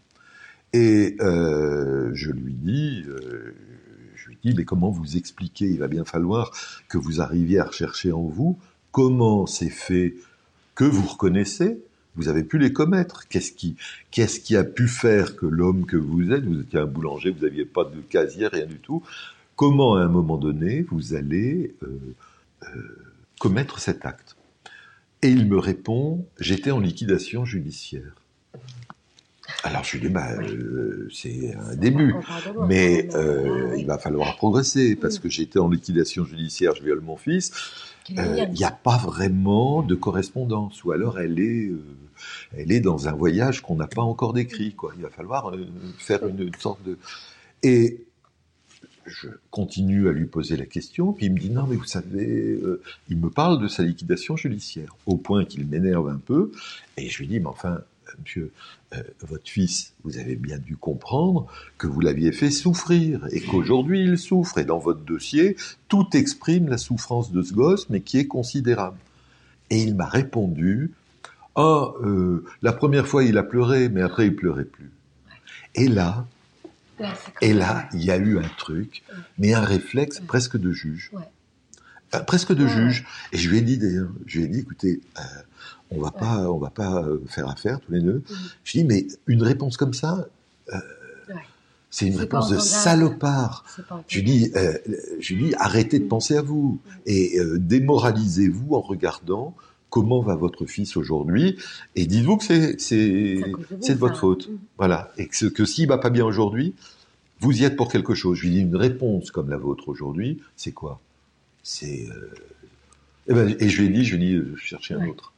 [0.73, 3.03] Et euh, je lui dis,
[4.15, 5.67] je mais comment vous expliquer?
[5.67, 6.53] Il va bien falloir
[6.89, 8.59] que vous arriviez à rechercher en vous
[8.91, 10.15] comment ces faits
[10.75, 11.83] que vous reconnaissez
[12.17, 13.29] vous avez pu les commettre.
[13.29, 17.45] Qu'est-ce qui, a pu faire que l'homme que vous êtes, vous étiez un boulanger, vous
[17.45, 19.03] n'aviez pas de casier, rien du tout.
[19.57, 22.15] Comment, à un moment donné, vous allez euh,
[22.65, 22.99] euh,
[23.39, 24.37] commettre cet acte?
[25.23, 28.22] Et il me répond j'étais en liquidation judiciaire.
[29.65, 32.15] Alors je lui dis, bah, euh, c'est un début,
[32.67, 33.09] mais
[33.77, 37.53] il va falloir progresser parce que j'étais en liquidation judiciaire, je viole mon fils.
[38.09, 41.71] Il n'y a pas vraiment de correspondance, ou alors elle est
[42.57, 44.75] elle est dans un voyage qu'on n'a pas encore décrit.
[44.75, 44.93] Quoi.
[44.97, 45.67] Il va falloir euh,
[45.99, 46.99] faire une, sorte de...
[47.63, 48.05] Et
[49.07, 52.53] je continue à lui poser la question, puis il me dit non mais vous savez,
[52.63, 56.53] euh, il me parle de sa liquidation judiciaire, au point qu'il m'énerve un peu,
[56.97, 57.81] et je lui dis mais enfin
[58.21, 58.53] monsieur,
[58.95, 61.47] euh, votre fils, vous avez bien dû comprendre
[61.79, 65.57] que vous l'aviez fait souffrir et qu'aujourd'hui il souffre, et dans votre dossier,
[65.89, 68.99] tout exprime la souffrance de ce gosse, mais qui est considérable.
[69.71, 70.93] Et il m'a répondu
[71.55, 74.91] ah, euh, la première fois il a pleuré, mais après il pleurait plus.
[75.75, 76.27] Et là,
[77.41, 79.03] et là, il y a eu un truc,
[79.39, 81.11] mais un réflexe presque de juge.
[82.15, 83.05] Euh, presque de juge.
[83.33, 85.01] Et je lui ai dit d'ailleurs, je lui ai dit, écoutez,
[85.95, 88.19] on va pas, on va pas faire affaire tous les deux.
[88.19, 88.35] Mm.
[88.65, 90.27] Je dit, mais une réponse comme ça,
[91.91, 93.65] c'est une réponse de salopard.
[94.09, 94.53] Je lui dis,
[95.21, 96.09] je lui dis, arrêtez de mm.
[96.09, 96.99] penser à vous mm.
[97.07, 99.55] et démoralisez-vous en regardant
[99.91, 101.59] comment va votre fils aujourd'hui
[101.97, 104.49] et dites-vous que c'est c'est de votre faute.
[104.49, 104.59] Mm.
[104.79, 106.75] Voilà et que, que s'il va pas bien aujourd'hui,
[107.41, 108.39] vous y êtes pour quelque chose.
[108.39, 111.01] Je lui dis une réponse comme la vôtre aujourd'hui, c'est quoi?
[111.63, 112.33] C'est euh...
[113.29, 115.33] Eh ben, et je lui ai dit, je lui ai dit, euh, cherchez un autre.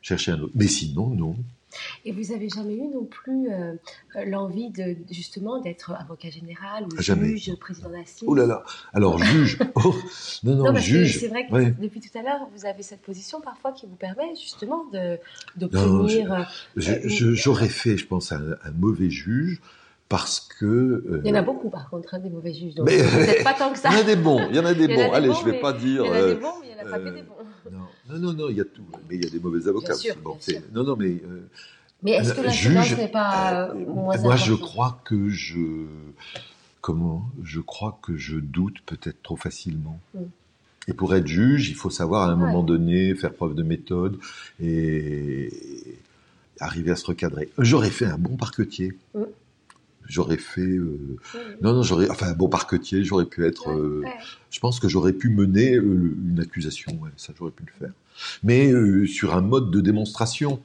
[0.00, 0.52] Cherchez un autre.
[0.54, 1.36] Mais sinon, non.
[2.04, 3.74] Et vous avez jamais eu non plus euh,
[4.26, 8.62] l'envie de justement d'être avocat général ou juge, président d'assises Oh là là.
[8.92, 9.58] Alors juge.
[9.74, 9.94] Oh,
[10.44, 11.18] Non, non, juge.
[11.18, 14.34] C'est vrai que depuis tout à l'heure, vous avez cette position parfois qui vous permet
[14.38, 14.84] justement
[15.56, 16.32] d'obtenir...
[16.32, 19.60] Euh, j'aurais fait, je pense, un, mauvais juge
[20.12, 20.66] parce que...
[20.66, 22.98] Euh, il y en a beaucoup par contre, hein, des mauvais juges, donc mais,
[23.44, 23.88] pas tant que ça.
[23.92, 25.10] Il y en a des bons, il y en a des bons.
[25.10, 26.04] Allez, je vais pas dire...
[26.04, 27.34] Il y en a des bons, mais il n'y en a pas que des bons.
[28.10, 28.82] Non, non, non, il y a tout.
[29.08, 29.94] Mais il y a des mauvais avocats.
[29.94, 30.16] Bien sûr,
[30.74, 31.22] non, non, mais
[32.02, 35.86] Mais est-ce que la Juge, n'est pas euh, moins moi, je crois que je,
[36.82, 39.98] comment, je crois que je doute peut-être trop facilement.
[40.12, 40.20] Mm.
[40.88, 42.46] Et pour être juge, il faut savoir à un Ouais.
[42.46, 44.18] moment donné faire preuve de méthode
[44.60, 45.48] et
[46.60, 47.48] arriver à se recadrer.
[47.56, 48.92] J'aurais fait un bon parquetier.
[49.14, 49.22] Mm.
[50.08, 50.98] J'aurais fait, euh,
[51.34, 54.10] Oui, non, non, j'aurais, enfin, bon parquetier, j'aurais pu être, euh, Ouais,
[54.50, 55.82] je pense que j'aurais pu mener euh,
[56.30, 57.92] une accusation, ouais, ça j'aurais pu le faire.
[58.42, 58.72] Mais
[59.06, 60.60] sur un mode de démonstration.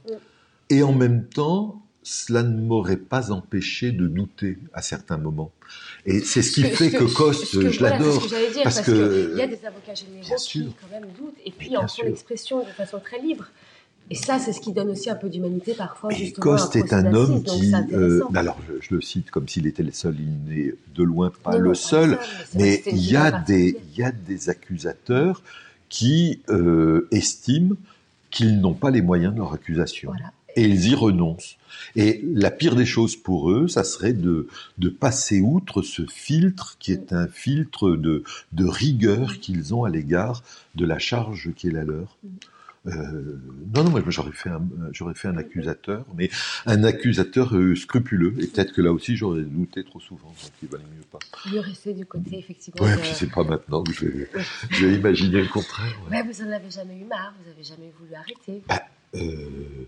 [0.69, 5.51] Et en même temps, cela ne m'aurait pas empêché de douter à certains moments.
[6.05, 8.27] Et c'est ce qui que- fait que que- Coste, que- je voilà, l'adore.
[8.27, 11.87] dire, parce qu'il y a des avocats généraux qui quand même doutent et puis en
[11.87, 13.49] font l'expression de façon très libre.
[14.09, 16.13] Et ça, c'est ce qui donne aussi un peu d'humanité parfois.
[16.13, 19.67] Et Coste est un homme qui, euh, ben alors je, je le cite comme s'il
[19.67, 22.19] était le seul, il n'est de loin pas Non, le pas seul,
[22.55, 23.83] mais il y a des, particulière.
[23.93, 25.43] il y a des accusateurs
[25.89, 27.75] qui euh, estiment
[28.31, 30.11] qu'ils n'ont pas les moyens de leur accusation.
[30.11, 30.31] Voilà.
[30.55, 31.57] et ils y renoncent.
[31.95, 36.75] Et la pire des choses pour eux, ça serait de, de passer outre ce filtre
[36.79, 40.43] qui est un filtre de, de rigueur qu'ils ont à l'égard
[40.75, 42.17] de la charge qui est la leur.
[42.85, 43.37] Euh,
[43.73, 44.61] non, non, moi j'aurais fait un,
[44.91, 46.29] j'aurais fait un accusateur, mais
[46.65, 48.33] un accusateur euh, scrupuleux.
[48.39, 51.19] Et peut-être que là aussi j'aurais douté trop souvent, donc il valait mieux pas.
[51.51, 52.81] Mieux rester du côté, effectivement.
[52.83, 54.29] Ouais, de- puis c'est pas maintenant que je vais,
[54.71, 55.91] je vais imaginer le contraire.
[56.09, 56.17] ouais.
[56.17, 58.63] Ouais, vous en avez jamais eu marre, vous avez jamais voulu arrêter.
[59.15, 59.87] euh,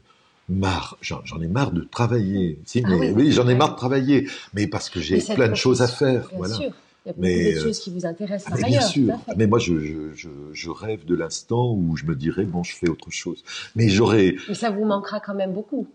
[0.49, 2.59] marre, j'en ai marre de travailler.
[2.65, 3.11] Si, Ah mais oui.
[3.27, 5.87] oui, j'en ai marre de travailler, mais parce que j'ai Mais plein de choses à
[5.87, 6.27] faire.
[6.29, 6.55] Bien Voilà.
[6.55, 6.71] sûr.
[7.05, 8.79] Il y a Mais, de euh, choses qui vous intéressent Ah, par mais ailleurs.
[8.81, 9.19] bien sûr.
[9.25, 9.35] fait.
[9.37, 10.11] Mais moi, je,
[10.53, 13.43] je, rêve de l'instant où je me dirais bon, je fais autre chose.
[13.75, 15.87] Mais j'aurais Mais ça vous manquera quand même beaucoup.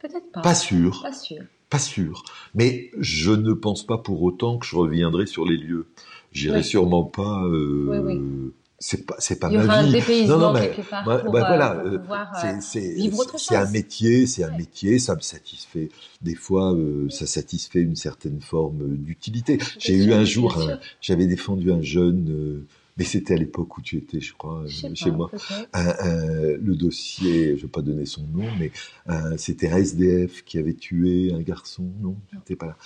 [0.00, 0.40] Peut-être pas.
[0.42, 1.42] pas sûr, Pas sûr.
[1.70, 2.22] pas sûr.
[2.54, 5.86] Mais je ne pense pas pour autant que je reviendrai sur les lieux.
[6.32, 7.42] J'irai sûrement pas.
[7.44, 8.52] euh, Oui, oui.
[8.80, 9.92] C'est pas, c'est pas Il y aura ma vie.
[10.28, 10.68] Non, non, mais-
[11.04, 12.94] Bah, bah, euh, voilà, euh, pouvoir euh, c'est c'est-
[13.38, 15.88] c'est un métier, c'est un métier, ça me satisfait.
[16.22, 19.58] Des fois, euh, ça satisfait une certaine forme d'utilité.
[19.80, 20.52] J'ai eu un jour,
[21.00, 22.66] j'avais défendu un jeune, euh,
[22.98, 25.28] mais c'était à l'époque où tu étais, je crois, Je euh, chez pas, moi.
[25.30, 25.68] peut-être.
[25.72, 28.72] Un- un- le dossier, je vais pas donner son nom, mais
[29.06, 31.84] un- c'était un SDF qui avait tué un garçon.
[32.02, 32.76] Non, j'étais pas là.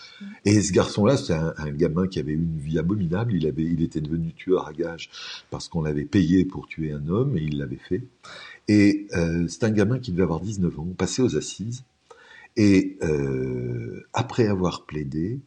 [0.44, 3.34] Et ce garçon-là, c'était un, un gamin qui avait eu une vie abominable.
[3.34, 5.10] Il avait, il était devenu tueur à gage
[5.50, 8.02] parce qu'on l'avait payé pour tuer un homme et il l'avait fait.
[8.68, 11.84] Et euh, c'est un gamin qui devait avoir 19 ans, passé aux assises.
[12.56, 15.40] Et euh, après avoir plaidé,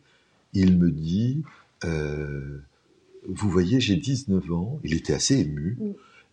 [0.53, 1.43] il me dit,
[1.83, 2.57] euh,
[3.27, 4.79] vous voyez, j'ai 19 ans.
[4.83, 5.77] Il était assez ému.
[5.79, 5.85] Mm.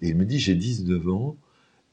[0.03, 1.37] Et il me dit, j'ai 19 ans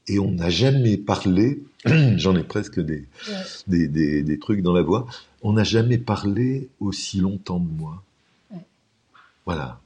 [0.08, 1.62] et on n'a jamais parlé,
[2.16, 3.34] j'en ai presque des, Ouais.
[3.68, 5.06] des, des, des trucs dans la voix,
[5.42, 8.02] on n'a jamais parlé aussi longtemps de moi.
[8.50, 8.64] Ouais.
[9.46, 9.80] Voilà.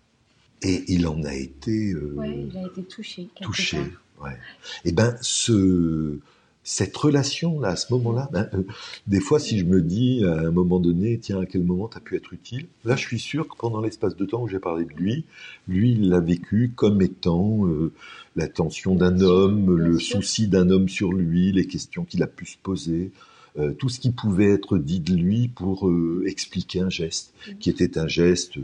[0.62, 3.28] Et il en a été euh, Ouais, il a été touché.
[3.42, 3.76] touché.
[4.18, 4.30] part.
[4.30, 4.38] Ouais.
[4.86, 6.18] Et ben, ce,
[6.64, 8.62] cette relation-là, à ce moment-là, ben, euh,
[9.06, 11.98] des fois, si je me dis à un moment donné, tiens, à quel moment tu
[11.98, 14.58] as pu être utile, là, je suis sûr que pendant l'espace de temps où j'ai
[14.58, 15.24] parlé de lui,
[15.68, 17.92] lui, il l'a vécu comme étant euh,
[18.34, 22.56] l'attention d'un homme, le souci d'un homme sur lui, les questions qu'il a pu se
[22.56, 23.12] poser.
[23.58, 27.58] Euh, tout ce qui pouvait être dit de lui pour euh, expliquer un geste, Mhm.
[27.58, 28.62] qui était un geste euh,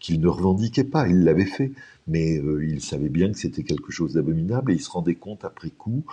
[0.00, 1.70] qu'il ne revendiquait pas, il l'avait fait,
[2.08, 5.44] mais euh, il savait bien que c'était quelque chose d'abominable et il se rendait compte
[5.44, 6.04] après coup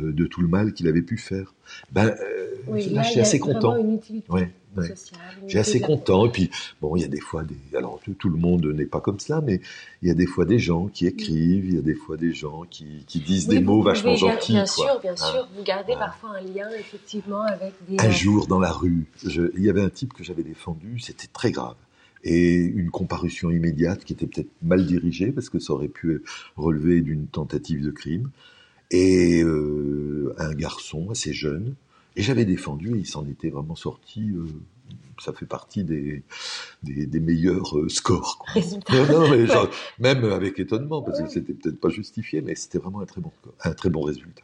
[0.00, 1.54] euh, de tout le mal qu'il avait pu faire.
[1.92, 3.76] Ben, euh, Oui, là, je suis assez content.
[3.78, 4.88] une utilité Ouais, ouais.
[4.88, 5.20] sociale.
[5.42, 6.26] une J'ai assez content.
[6.26, 7.56] Et puis, bon, il y a des fois des.
[7.76, 9.60] Alors, tout, tout le monde n'est pas comme cela, mais
[10.02, 12.32] il y a des fois des gens qui écrivent, il y a des fois des
[12.32, 14.52] gens qui, qui disent Oui, des mots vachement gentils.
[14.52, 14.84] Bien quoi.
[14.86, 15.16] sûr, bien Hein.
[15.16, 15.48] sûr.
[15.56, 16.06] Vous gardez Voilà.
[16.06, 17.96] parfois un lien, effectivement, avec des.
[18.04, 21.28] Un jour, dans la rue, je- il y avait un type que j'avais défendu, c'était
[21.32, 21.76] très grave.
[22.26, 26.22] Et une comparution immédiate qui était peut-être mal dirigée, parce que ça aurait pu
[26.56, 28.30] relever d'une tentative de crime.
[28.90, 31.74] Et euh, un garçon assez jeune.
[32.16, 34.30] Et j'avais défendu, et il s'en était vraiment sorti.
[34.30, 34.46] euh,
[35.20, 36.22] ça fait partie des,
[36.82, 38.38] des, des meilleurs euh, scores.
[38.38, 38.52] quoi.
[38.92, 39.46] Non, non, mais Ouais.
[39.46, 43.20] genre, même avec étonnement, parce que c'était peut-être pas justifié, mais c'était vraiment un très
[43.20, 43.30] bon,
[43.62, 44.42] un très bon résultat.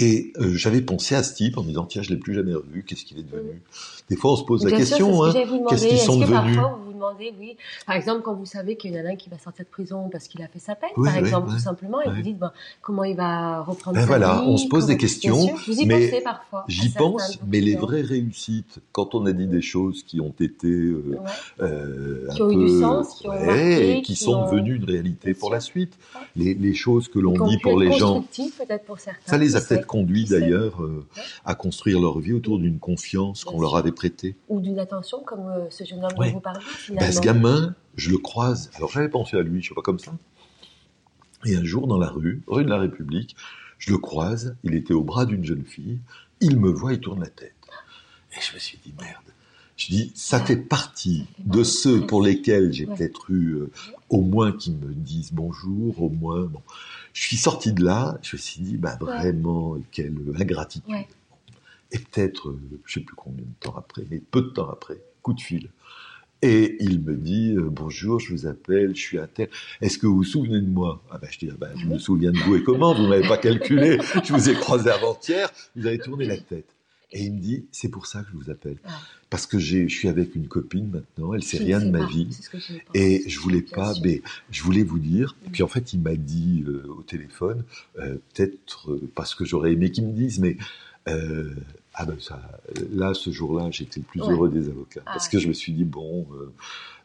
[0.00, 2.54] Et euh, j'avais pensé à ce type en me disant tiens, je l'ai plus jamais
[2.54, 3.60] revu, qu'est-ce qu'il est devenu?
[4.08, 5.32] Des fois, on se pose la sûr, question, hein,
[5.68, 6.56] qu'est-ce qu'ils sont que devenus?
[6.56, 7.56] parfois vous vous demandez, oui,
[7.86, 10.08] par exemple, quand vous savez qu'il y en a un qui va sortir de prison
[10.10, 12.38] parce qu'il a fait sa peine, Oui, par oui, exemple, tout simplement, et vous dites,
[12.38, 15.80] ben, comment il va reprendre Ben sa voilà, vie, on se pose des questions, vous
[15.80, 16.60] y mais pensez parfois.
[16.60, 20.34] à J'y pense, mais les vraies réussites, quand on a dit des choses qui ont
[20.40, 21.64] été euh, Ouais.
[21.66, 24.50] euh, Qui un ont eu du sens, qui ont marqué, et qui, qui sont ont-
[24.52, 25.92] devenues une réalité pour la suite,
[26.36, 28.24] les, les choses que l'on dit pour les gens,
[29.26, 29.86] ça les a peut-être
[30.26, 30.40] sait.
[30.40, 31.06] d'ailleurs euh,
[31.44, 34.36] à construire leur vie autour d'une confiance qu'on leur avait prêtée.
[34.48, 36.28] Ou d'une attention, comme euh, ce jeune homme Ouais.
[36.28, 37.06] dont vous parlez, finalement.
[37.06, 38.70] Ben, ce gamin, je le croise.
[38.74, 40.12] Alors j'avais pensé à lui, je sais pas comme ça.
[41.44, 43.36] Et un jour dans la rue, rue de la République,
[43.78, 44.56] je le croise.
[44.64, 46.00] Il était au bras d'une jeune fille
[46.40, 47.54] il me voit, il tourne la tête.
[48.32, 49.22] Et je me suis dit, merde.
[49.76, 53.70] Je dis, ça fait partie de ceux pour lesquels j'ai peut-être eu euh,
[54.08, 56.42] au moins qui me disent bonjour, au moins.
[56.46, 56.62] Bon.
[57.18, 60.94] Je suis sorti de là, je me suis dit, bah vraiment, quelle ingratitude.
[61.90, 64.70] Et peut-être, euh, je ne sais plus combien de temps après, mais peu de temps
[64.70, 65.68] après, coup de fil.
[66.42, 69.48] Et il me dit euh, bonjour, je vous appelle, je suis à terre.
[69.80, 71.02] Est-ce que vous vous souvenez de moi?
[71.10, 72.94] Ah ben je dis ah ben, je me souviens de vous et comment?
[72.94, 73.98] Vous m'avez pas calculé.
[74.22, 75.50] Je vous ai croisé avant-hier.
[75.74, 76.72] Vous avez tourné la tête.
[77.12, 78.76] Et il me dit c'est pour ça que je vous appelle
[79.30, 81.34] parce que je suis avec une copine maintenant.
[81.34, 82.28] Elle sait rien de ma vie
[82.94, 83.94] et je voulais pas.
[84.02, 85.36] Mais je voulais vous dire.
[85.46, 87.64] Et puis en fait il m'a dit euh, au téléphone
[87.98, 90.56] euh, peut-être parce que j'aurais aimé qu'il me dise mais
[92.00, 92.40] ah ben ça,
[92.92, 95.00] là, ce jour-là, j'étais le plus heureux des avocats.
[95.06, 96.28] Ah parce que je me suis dit, bon,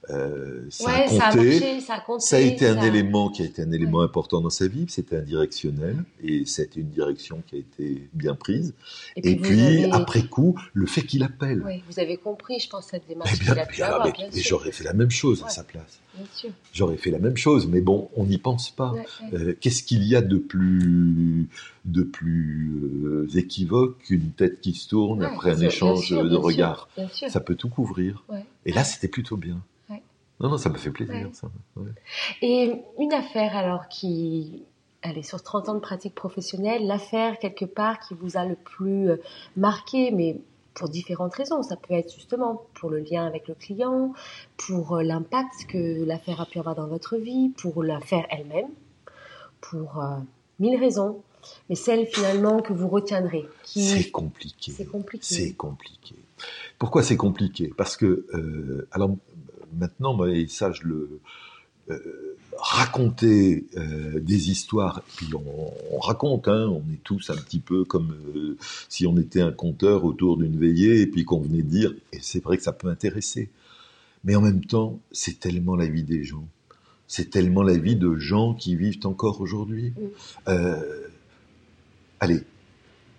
[0.10, 3.30] euh, ça, a compté, ça, a marché, ça, a compté, ça a été un élément
[3.30, 7.42] qui a été un élément important dans sa vie, c'était indirectionnel, et c'était une direction
[7.48, 8.74] qui a été bien prise.
[9.16, 11.63] Et, puis, après coup, le fait qu'il appelle.
[11.66, 14.42] Oui, vous avez compris, je pense, cette démarche eh qu'il a pu avoir, bien Et
[14.42, 16.00] j'aurais fait la même chose à sa place.
[16.74, 18.94] J'aurais fait la même chose, mais bon, on n'y pense pas.
[19.34, 21.48] Euh, qu'est-ce qu'il y a de plus,
[21.86, 22.72] de plus
[23.06, 26.89] euh, équivoque qu'une tête qui se tourne après un échange de regards
[27.30, 28.26] Ça peut tout couvrir.
[28.66, 29.62] Et là, c'était plutôt bien.
[30.39, 31.30] Non, non, ça me fait plaisir.
[31.34, 31.48] Ça.
[32.41, 34.63] Et une affaire alors qui,
[35.04, 39.10] est sur 30 ans de pratique professionnelle, l'affaire quelque part qui vous a le plus
[39.10, 39.17] euh,
[39.56, 40.38] marqué, mais
[40.74, 41.63] pour différentes raisons.
[41.63, 44.13] Ça peut être justement pour le lien avec le client,
[44.58, 48.69] pour euh, l'impact que l'affaire a pu avoir dans votre vie, pour l'affaire elle-même,
[49.62, 50.17] pour euh,
[50.60, 51.22] mille raisons.
[51.69, 53.46] Mais celle finalement que vous retiendrez.
[53.63, 53.84] Qui...
[53.84, 54.72] C'est compliqué.
[54.72, 55.26] C'est compliqué.
[55.26, 56.15] C'est compliqué.
[56.80, 57.72] Pourquoi c'est compliqué?
[57.76, 59.12] Parce que, euh, alors
[59.78, 61.22] maintenant, et ça je le
[62.58, 68.16] raconter euh, des histoires, puis on, raconte, hein, on est tous un petit peu comme
[68.36, 68.58] euh,
[68.90, 72.44] si on était un conteur autour d'une veillée et puis qu'on venait dire, et c'est
[72.44, 73.50] vrai que ça peut intéresser,
[74.24, 76.48] mais en même temps, c'est tellement la vie des gens,
[77.08, 79.94] c'est tellement la vie de gens qui vivent encore aujourd'hui.
[80.48, 81.08] Euh,
[82.20, 82.42] allez,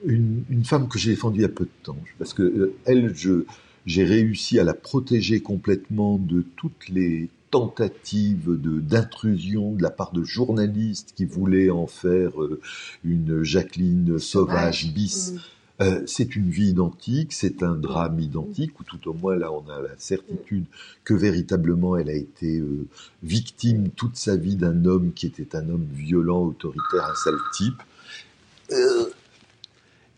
[0.04, 3.14] une, une, femme que j'ai défendue il y a peu de temps, parce que elle,
[3.14, 3.44] je
[3.86, 10.24] j'ai réussi à la protéger complètement de toutes les tentative d'intrusion de, la part de
[10.24, 12.60] journalistes qui voulaient en faire euh,
[13.04, 15.34] une Jacqueline sauvage bis.
[15.80, 19.68] Euh, c'est une vie identique, c'est un drame identique, ou tout au moins là on
[19.70, 20.64] a la certitude
[21.04, 22.88] que véritablement elle a été euh,
[23.22, 27.80] victime toute sa vie d'un homme qui était un homme violent, autoritaire, un sale type.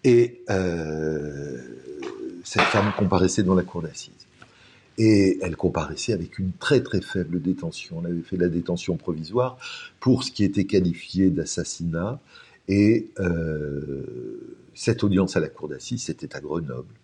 [0.05, 0.41] et
[2.47, 4.13] cette femme comparaissait dans la cour d'assises.
[4.99, 8.01] Et elle comparaissait avec une très très faible détention.
[8.05, 9.59] Elle avait fait la détention provisoire
[9.99, 12.21] pour ce qui était qualifié d'assassinat.
[12.69, 16.95] Et euh, cette audience à la cour d'assises, c'était à Grenoble.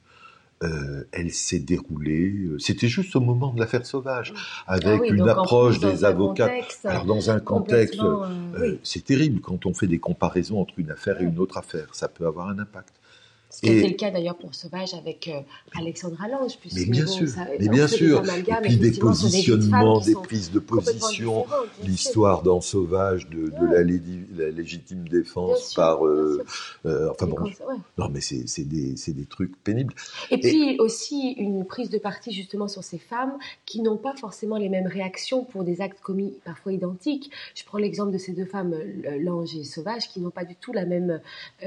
[0.62, 4.32] Euh, elle s'est déroulée, euh, c'était juste au moment de l'affaire Sauvage,
[4.68, 6.52] ah avec une approche des avocats.
[6.84, 11.20] Alors dans un contexte, euh, c'est terrible quand on fait des comparaisons entre une affaire
[11.20, 12.94] et une autre affaire, ça peut avoir un impact.
[13.52, 15.40] Ce qui était le cas d'ailleurs pour Sauvage avec euh,
[15.78, 16.52] Alexandra Lange.
[16.74, 17.28] Mais bien sûr,
[17.60, 18.22] mais bien sûr.
[18.26, 21.44] Et puis des positionnements, des, prises de position,
[21.84, 26.06] l'histoire dans Sauvage de, de la, légitime défense par...
[26.06, 26.42] Euh,
[26.86, 27.36] euh, enfin bon,
[27.98, 29.92] non mais c'est des, des, trucs pénibles.
[30.30, 33.36] Et, puis aussi une prise de parti justement sur ces femmes
[33.66, 37.30] qui n'ont pas forcément les mêmes réactions pour des actes commis parfois identiques.
[37.54, 38.74] Je prends l'exemple de ces deux femmes,
[39.20, 41.20] Lange et Sauvage, qui n'ont pas du tout la même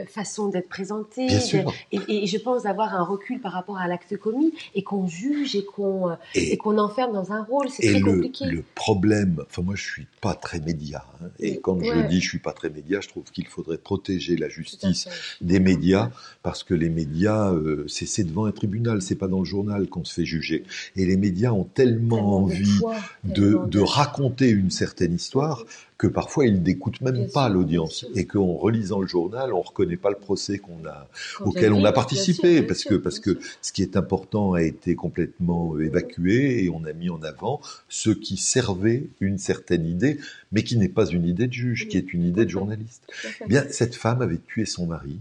[0.08, 1.28] façon d'être présentées.
[1.28, 5.08] Bien sûr et, je pense avoir un recul par rapport à l'acte commis et qu'on
[5.08, 8.46] juge et qu'on euh, et, qu'on enferme dans un rôle, c'est très le, compliqué.
[8.46, 12.30] Le problème, enfin moi je suis pas très média, hein, et quand je dis je
[12.30, 15.08] suis pas très média, je trouve qu'il faudrait protéger la justice
[15.42, 16.10] des médias
[16.44, 20.04] parce que les médias, euh, c'est devant un tribunal, c'est pas dans le journal qu'on
[20.04, 20.64] se fait juger.
[20.96, 22.80] Et les médias ont tellement, envie
[23.24, 25.66] de, de, raconter une certaine histoire
[25.98, 30.10] que parfois ils n'écoutent même pas l'audience et qu'en relisant le journal, on reconnaît pas
[30.10, 31.08] le procès qu'on a,
[31.42, 35.80] auquel on a participé parce que parce que ce qui est important a été complètement
[35.80, 40.20] évacué et on a mis en avant ce qui servait une certaine idée,
[40.52, 43.04] mais qui n'est pas une idée de juge, qui est une idée de journaliste.
[43.48, 45.20] Bien, cette femme avait tué son mari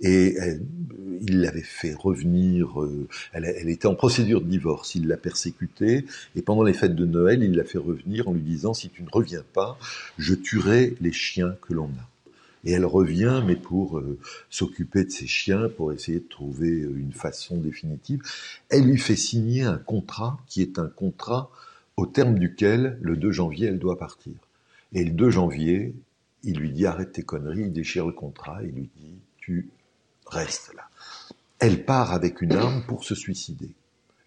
[0.00, 0.36] et
[1.22, 2.82] il l'avait fait revenir.
[2.82, 4.94] Euh, elle, était en procédure de divorce.
[4.94, 6.04] Il l'a persécutée
[6.34, 9.02] et pendant les fêtes de Noël, il l'a fait revenir en lui disant si tu
[9.02, 9.78] ne reviens pas,
[10.18, 12.10] je tuerai les chiens que l'on a.
[12.64, 14.18] Et elle revient, mais pour euh,
[14.50, 18.20] s'occuper de ses chiens, pour essayer de trouver une façon définitive.
[18.70, 21.50] Elle lui fait signer un contrat qui est un contrat
[21.96, 24.34] au terme duquel, le 2 janvier, elle doit partir.
[24.92, 25.94] Et le 2 janvier,
[26.42, 29.14] il lui dit arrête tes conneries, il déchire le contrat, il lui dit
[29.46, 29.68] tu
[30.26, 30.88] reste là.
[31.60, 33.70] elle part avec une arme pour se suicider.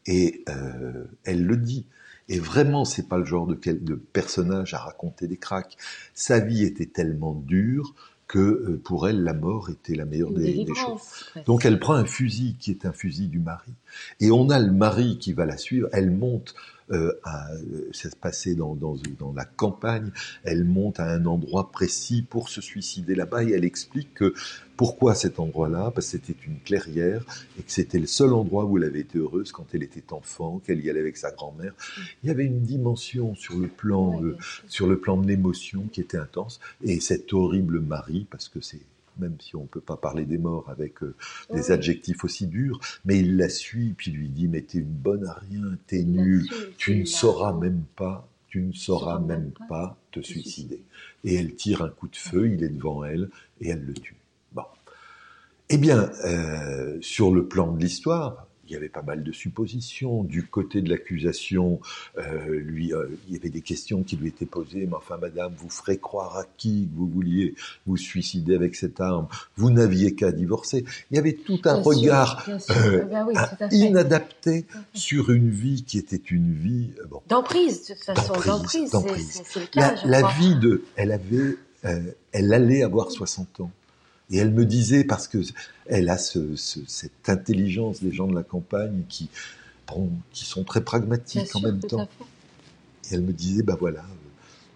[0.06, 1.86] Et euh, elle le dit.
[2.30, 5.78] Et vraiment, c'est pas le genre de, de personnage à raconter des cracks.
[6.14, 7.94] Sa vie était tellement dure
[8.28, 11.34] que euh, pour elle, la mort était la meilleure des, choses.
[11.46, 13.74] Donc elle prend un fusil qui est un fusil du mari.
[14.22, 15.90] Et on a le mari qui va la suivre.
[15.92, 16.56] Elle monte
[16.92, 17.48] euh, à,
[17.92, 20.12] ça se passait dans, dans, dans, la campagne,
[20.44, 24.34] elle monte à un endroit précis pour se suicider là-bas et elle explique que
[24.76, 25.92] pourquoi cet endroit-là?
[25.92, 27.26] Parce que c'était une clairière
[27.60, 30.60] et que c'était le seul endroit où elle avait été heureuse quand elle était enfant,
[30.66, 31.74] qu'elle y allait avec sa grand-mère.
[32.24, 34.38] Il y avait une dimension sur le plan, euh,
[34.68, 36.62] sur le plan de l'émotion qui était intense.
[36.82, 38.80] Et cet horrible mari, parce que c'est
[39.20, 41.16] même si on ne peut pas parler des morts avec euh,
[41.54, 45.26] des adjectifs aussi durs, mais il la suit, puis lui dit, mais t'es une bonne
[45.26, 46.48] à rien, t'es nul,
[46.78, 50.82] tu ne sauras même pas, tu ne sauras même pas te suicider.
[51.24, 53.30] Et elle tire un coup de feu, il est devant elle,
[53.62, 54.18] et elle le tue.
[54.54, 54.64] Bon.
[55.70, 60.24] Eh bien, euh, sur le plan de l'histoire, il y avait pas mal de suppositions.
[60.24, 61.80] Du côté de l'accusation,
[62.18, 64.86] euh, lui, euh, il y avait des questions qui lui étaient posées.
[64.86, 67.56] Mais enfin, madame, vous ferez croire à qui que vous vouliez
[67.86, 69.28] vous suicider avec cette arme?
[69.56, 70.86] Vous n'aviez qu'à divorcer.
[71.12, 73.28] Il y avait tout un regard euh, eh ben
[73.72, 78.92] inadapté sur une vie qui était une vie bon, d'emprise, de toute façon, d'emprise.
[79.74, 83.72] La, la vie de, elle avait, elle allait avoir 60 ans.
[84.32, 85.40] Et elle me disait, parce que
[85.88, 89.30] elle a ce, cette intelligence des gens de la campagne qui,
[90.32, 92.08] qui sont très pragmatiques en même temps.
[93.10, 94.06] Et elle me disait, bah voilà,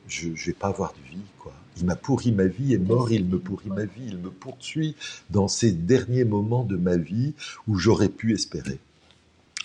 [0.08, 1.54] je ne vais pas avoir de vie, quoi.
[1.78, 4.96] Il m'a pourri ma vie, et mort, il me pourrit ma vie, il me poursuit
[5.32, 7.34] dans ces derniers moments de ma vie
[7.68, 8.80] où j'aurais pu espérer.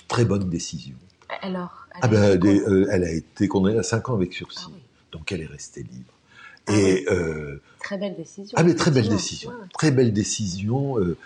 [0.07, 0.97] Très bonne décision.
[1.43, 4.65] Alors, elle, ah ben, euh, elle a été condamnée à 5 ans avec sursis.
[4.67, 4.79] Ah
[5.13, 6.18] Donc elle est restée libre.
[6.69, 8.55] Ah et euh, très belle décision.
[8.57, 11.17] Ah mais très belle décision, très belle décision, euh,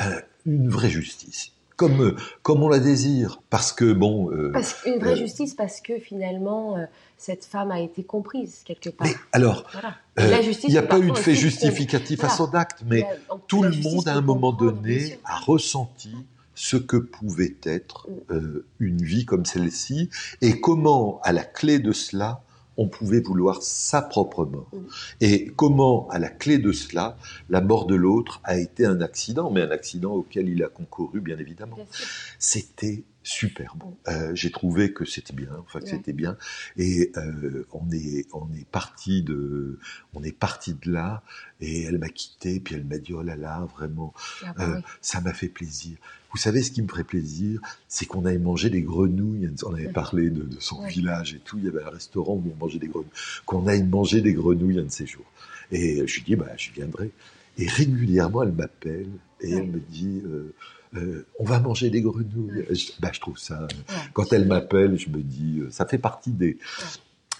[0.00, 4.30] euh, une vraie justice, comme comme on la désire, parce que bon.
[4.52, 6.76] Parce, une vraie justice parce que finalement
[7.18, 9.06] cette femme a été comprise quelque part.
[9.06, 9.64] Mais alors,
[10.18, 13.06] il n'y a pas eu de fait justificatif à son acte, mais
[13.48, 16.14] tout le monde à un moment donné a ressenti
[16.54, 18.62] ce que pouvait être mm.
[18.80, 20.08] une vie comme celle-ci
[20.40, 22.42] et comment, à la clé de cela,
[22.76, 24.70] on pouvait vouloir sa propre mort.
[25.20, 27.16] Et comment, à la clé de cela,
[27.48, 31.20] la mort de l'autre a été un accident, mais un accident auquel il a concouru,
[31.20, 31.78] bien évidemment.
[32.38, 33.82] C'était superbe.
[34.06, 36.36] Euh, j'ai trouvé que c'était bien, enfin que c'était bien,
[36.76, 39.80] et euh, on est on est parti de
[40.14, 41.22] on est parti de là,
[41.60, 44.14] et elle m'a quitté, puis elle m'a dit oh là là, vraiment,
[44.44, 45.98] ah bah euh, ça m'a fait plaisir.
[46.36, 49.48] Vous savez, ce qui me ferait plaisir, c'est qu'on aille manger des grenouilles.
[49.64, 51.56] On avait parlé de, son village et tout.
[51.56, 53.08] Il y avait un restaurant où on mangeait des grenouilles.
[53.46, 55.24] Qu'on aille manger des grenouilles un de ces jours.
[55.72, 57.10] Et je lui dis, bah, je viendrai.
[57.56, 59.08] Et régulièrement, elle m'appelle
[59.40, 60.54] et elle me dit, euh,
[60.96, 62.66] euh, on va manger des grenouilles.
[62.68, 63.66] Je, bah, je trouve ça.
[64.12, 66.58] Quand elle m'appelle, je me dis, euh, ça fait partie des,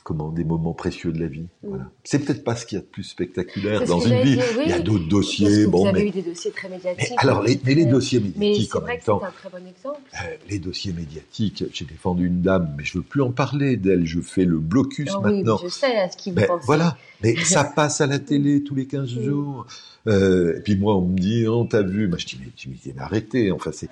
[0.06, 1.48] comment des moments précieux de la vie.
[1.64, 1.68] Mm.
[1.68, 1.84] Voilà.
[2.04, 4.38] C'est peut-être pas ce qu'il y a de plus spectaculaire dans une vie.
[4.64, 5.66] Il y a d'autres dossiers.
[5.66, 7.10] Bon, vous avez eu des dossiers très médiatiques.
[7.10, 9.20] Mais, alors, les, mais les dossiers médiatiques, en même temps.
[9.20, 10.00] C'est un très bon exemple.
[10.14, 14.06] Euh, les dossiers médiatiques, j'ai défendu une dame, mais je veux plus en parler d'elle.
[14.06, 15.58] Je fais le blocus oh maintenant.
[15.60, 18.76] je sais à ce qui vous ben, Voilà, mais ça passe à la télé tous
[18.76, 19.66] les 15 jours.
[20.06, 22.06] Euh, et puis moi, on me dit, on oh, t'a vu?
[22.06, 23.50] Bah, je dis, mais tu m'as arrêté.
[23.50, 23.88] Enfin, c'est.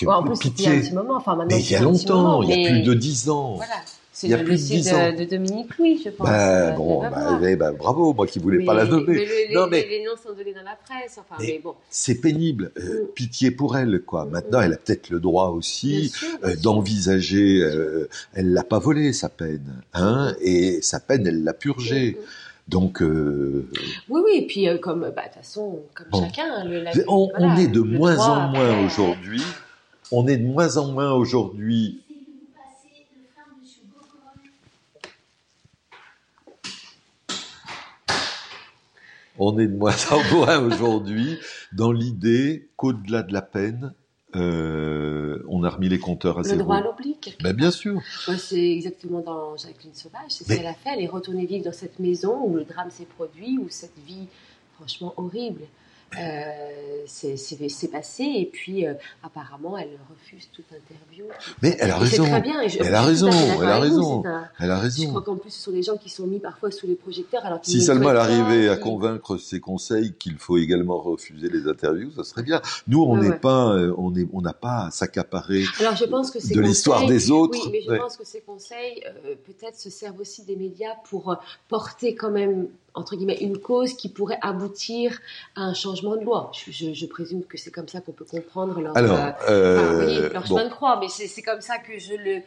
[0.00, 1.16] Ouais, en plus, il y a un petit moment.
[1.16, 3.54] Enfin, maintenant, mais il y a longtemps, il y a plus de 10 ans.
[3.56, 3.82] Voilà.
[4.18, 6.26] C'est le dossier de, de, Dominique Louis, je pense.
[6.26, 9.26] Bah, bon, bah, bah, bravo, moi qui voulais pas la nommer.
[9.26, 11.18] Mais, non, mais les noms sont donnés dans la presse.
[11.18, 11.74] Enfin, mais, bon.
[11.90, 12.72] C'est pénible.
[12.78, 13.06] Euh, mm.
[13.08, 14.24] Pitié pour elle, quoi.
[14.24, 16.14] Maintenant, elle a peut-être le droit aussi
[16.44, 17.60] euh, d'envisager.
[17.60, 22.12] Euh, elle l'a pas volé sa peine, hein, et sa peine, elle l'a purgée.
[22.12, 22.24] Mm, mm.
[22.68, 23.68] Donc euh,
[24.08, 27.54] oui, oui, et puis comme bah, de toute façon, comme chacun, le, la, on, on,
[27.58, 29.42] est de moins en moins aujourd'hui.
[30.10, 32.00] On est de moins en moins aujourd'hui
[39.38, 41.38] on est de moins en moins aujourd'hui
[41.72, 43.94] dans l'idée qu'au-delà de la peine,
[44.34, 46.58] euh, on a remis les compteurs à le zéro.
[46.58, 47.16] Le droit à l'oubli.
[47.42, 48.00] Ben, bien sûr.
[48.38, 50.28] c'est exactement dans Jacqueline Sauvage.
[50.28, 50.90] C'est ce qu'elle a fait.
[50.94, 54.26] Elle est retournée vivre dans cette maison où le drame s'est produit, où cette vie,
[54.74, 55.62] franchement, horrible
[57.06, 61.24] c'est passé et puis euh, apparemment elle refuse toute interview.
[61.62, 62.24] Mais elle a raison.
[62.24, 62.60] Très bien.
[62.60, 63.30] elle, a raison.
[63.30, 64.22] Elle a raison.
[64.58, 65.02] Elle a raison.
[65.02, 67.44] Je crois qu'en plus ce sont des gens qui sont mis parfois sous les projecteurs.
[67.44, 72.10] Alors si seulement elle arrivait à convaincre ses conseils qu'il faut également refuser les interviews,
[72.12, 72.60] ça serait bien.
[72.88, 75.64] Nous on n'est pas, euh, on est, on n'a pas à s'accaparer.
[75.80, 77.58] Alors je pense que de l'histoire des autres.
[77.64, 79.02] Oui, mais je pense que ces conseils
[79.44, 81.36] peut-être se servent aussi des médias pour
[81.68, 85.20] porter quand même entre guillemets une cause qui pourrait aboutir
[85.54, 86.50] à un changement de loi.
[86.52, 89.18] Je, je, présume que c'est comme ça qu'on peut comprendre leur, Alors,
[89.48, 92.42] euh, leur chemin de croix, mais c'est comme ça que je le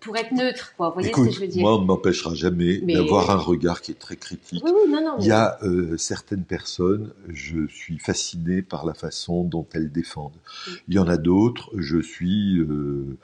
[0.00, 0.88] pour être neutre, quoi.
[0.88, 1.62] Vous voyez ce que je veux dire?
[1.62, 4.62] Moi, on ne m'empêchera jamais d'avoir un regard qui est très critique.
[4.64, 8.92] Oui, oui, non, non, Il y a euh, certaines personnes, je suis fasciné par la
[8.92, 10.36] façon dont elles défendent.
[10.88, 13.16] Il y en a d'autres, je suis euh,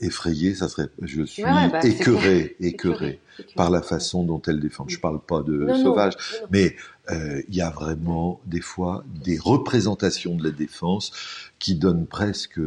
[0.00, 3.20] effrayé, ça serait, je suis bah, écœuré, écœuré,
[3.56, 4.90] par la façon dont elles défendent.
[4.90, 6.14] Je parle pas de sauvage,
[6.50, 6.76] mais
[7.10, 11.12] euh, il y a vraiment des fois des représentations de la défense
[11.58, 12.60] qui donnent presque,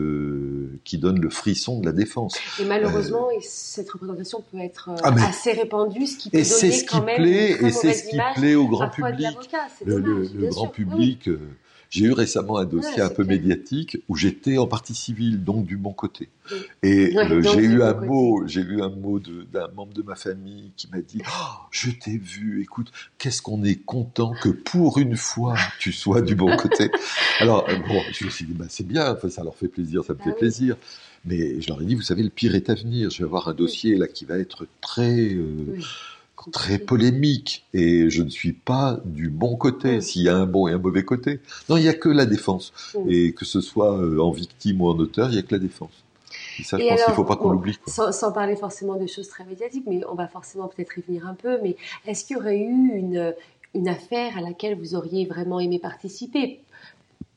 [0.83, 2.37] qui donnent le frisson de la défense.
[2.59, 6.43] Et malheureusement, euh, cette représentation peut être euh, ah, assez répandue, ce qui peut et
[6.43, 9.37] donner ce quand qui même plaît, une et c'est ce qui plaît au grand public.
[9.85, 11.29] Le, le, grand public.
[11.93, 15.77] J'ai eu récemment un dossier un peu médiatique où j'étais en partie civile, donc du
[15.77, 16.27] bon côté.
[16.81, 20.71] Et euh, j'ai eu un mot, j'ai eu un mot d'un membre de ma famille
[20.75, 22.63] qui m'a dit oh, "Je t'ai vu.
[22.63, 26.89] Écoute, qu'est-ce qu'on est content que pour une fois tu sois du bon côté."
[27.39, 30.03] Alors euh, bon, je me suis dit bah, c'est bien, enfin, ça leur fait plaisir,
[30.03, 30.77] ça me ah fait plaisir.
[31.25, 33.09] Mais je leur ai dit, vous savez, le pire est à venir.
[33.09, 35.77] Je vais avoir un dossier là qui va être très euh,
[36.51, 39.97] très polémique et je ne suis pas du bon côté.
[39.97, 40.01] Mm.
[40.01, 41.39] S'il y a un bon et un mauvais côté,
[41.69, 42.73] non, il n'y a que la défense.
[42.95, 43.09] Mm.
[43.09, 45.59] Et que ce soit euh, en victime ou en auteur, il n'y a que la
[45.59, 46.03] défense.
[46.59, 47.77] Et ça, je pense qu'il ne faut pas qu'on l'oublie.
[47.87, 51.35] Sans, parler forcément de choses très médiatiques, mais on va forcément peut-être y venir un
[51.35, 51.59] peu.
[51.61, 51.75] Mais
[52.05, 53.33] est-ce qu'il y aurait eu une,
[53.73, 56.59] une affaire à laquelle vous auriez vraiment aimé participer?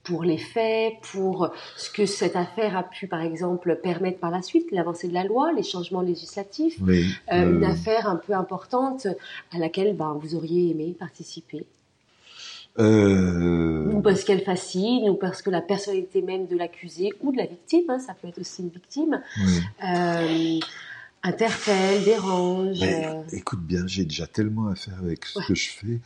[0.06, 4.40] Pour les faits, pour ce que cette affaire a pu, par exemple, permettre par la
[4.40, 9.08] suite, l'avancée de la loi, les changements législatifs, euh, une euh, affaire un peu importante
[9.52, 11.66] à laquelle ben, vous auriez aimé participer.
[12.78, 13.90] Euh...
[13.92, 17.46] Ou parce qu'elle fascine, ou parce que la personnalité même de l'accusé ou de la
[17.46, 19.20] victime, hein, ça peut être aussi une victime,
[19.82, 20.60] euh,
[21.26, 22.78] interpelle, dérange.
[22.82, 23.22] Euh.
[23.32, 26.00] écoute bien, j'ai déjà tellement à faire avec ce que je fais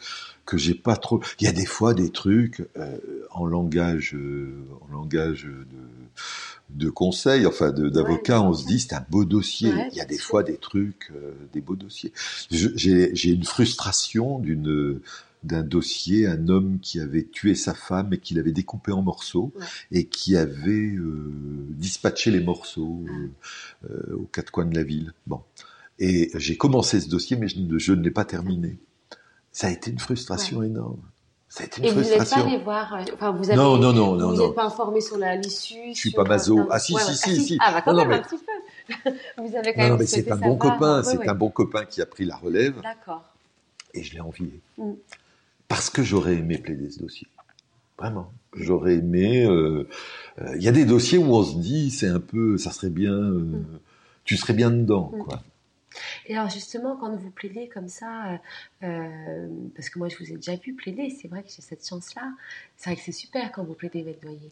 [0.46, 1.20] que j'ai pas trop.
[1.38, 2.98] Il y a des fois des trucs euh,
[3.30, 9.04] en langage, euh, en langage de, de conseil, enfin d'avocat, on se dit c'est un
[9.10, 9.72] beau dossier.
[9.92, 11.12] Il y a des fois des trucs,
[11.52, 12.12] des beaux dossiers.
[12.50, 15.00] J'ai une frustration d'une
[15.42, 19.52] d'un dossier, un homme qui avait tué sa femme et qui l'avait découpé en morceaux
[19.90, 21.32] et qui avait euh,
[21.70, 25.14] dispatché les morceaux euh, euh, aux quatre coins de la ville.
[25.26, 25.40] Bon.
[25.98, 28.78] Et j'ai commencé ce dossier, mais je, ne l'ai pas terminé.
[29.52, 31.00] Ça a été une frustration énorme.
[31.48, 32.44] Ça a été une et frustration.
[32.44, 35.00] vous n'êtes pas allé voir, enfin vous avez, non, non, non, vous n'êtes pas informé
[35.00, 35.92] sur l'issue.
[35.92, 36.66] Je suis pas maso.
[36.70, 37.58] Ah si, si, si, si.
[37.60, 39.10] Ah bah quand même un petit peu.
[39.38, 39.98] vous avez quand non, même.
[39.98, 41.02] Mais c'est un bon copain.
[41.02, 42.80] c'est un bon copain qui a pris la relève.
[42.82, 43.24] D'accord.
[43.92, 44.60] Et je l'ai envié.
[44.78, 44.92] Mm
[45.70, 47.28] parce que j'aurais aimé plaider ce dossier.
[47.96, 48.32] Vraiment.
[48.56, 49.46] J'aurais aimé.
[49.46, 49.88] Euh,
[50.40, 52.90] euh, il y a des dossiers où on se dit, c'est un peu, ça serait
[52.90, 53.80] bien, euh, mm.
[54.24, 55.18] tu serais bien dedans, mm.
[55.20, 55.44] quoi.
[56.26, 58.40] Et alors justement, quand vous plaidez comme ça,
[58.80, 62.32] parce que moi je vous ai déjà vu plaider, c'est vrai que j'ai cette chance-là.
[62.76, 64.50] C'est vrai que c'est super quand vous plaidez, Maître Doyer.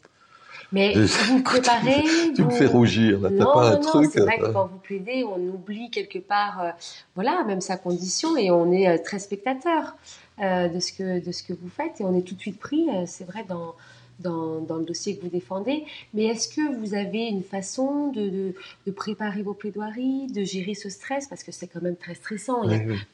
[0.72, 2.04] Mais vous préparez.
[2.34, 4.10] Tu me fais rougir, là, t'as pas un non, truc.
[4.12, 6.74] C'est vrai que quand vous plaidez, on oublie quelque part,
[7.14, 9.94] voilà, même sa condition et on est très spectateur.
[10.40, 12.60] Euh, de, ce que, de ce que vous faites et on est tout de suite
[12.60, 13.74] pris, euh, c'est vrai, dans,
[14.18, 15.84] dans, dans, le dossier que vous défendez.
[16.14, 18.54] Mais est-ce que vous avez une façon de,
[18.86, 21.26] de, préparer vos plaidoiries, de gérer ce stress?
[21.28, 22.62] Parce que c'est quand même très stressant,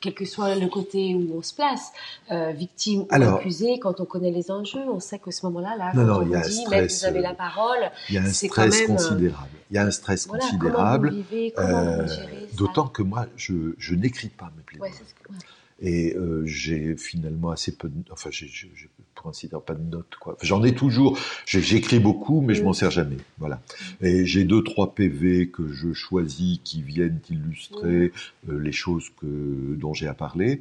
[0.00, 1.92] quel que soit le côté où on se place,
[2.30, 5.92] euh, victime ou accusé, quand on connaît les enjeux, on sait que ce moment-là, là,
[5.94, 9.48] quand on vous dit, vous avez la parole, il y a un stress considérable.
[9.70, 11.14] Il y a un stress considérable.
[12.54, 14.94] D'autant que moi, je, je n'écris pas mes plaidoiries.
[15.80, 18.48] Et euh, j'ai finalement assez peu de, enfin, j'ai,
[19.30, 20.36] dire, pas de notes, quoi.
[20.42, 23.16] J'en ai toujours, j'écris beaucoup, mais je m'en sers jamais.
[23.38, 23.60] Voilà.
[24.00, 28.12] Et j'ai deux, trois PV que je choisis qui viennent illustrer
[28.48, 30.60] euh, les choses que, dont j'ai à parler.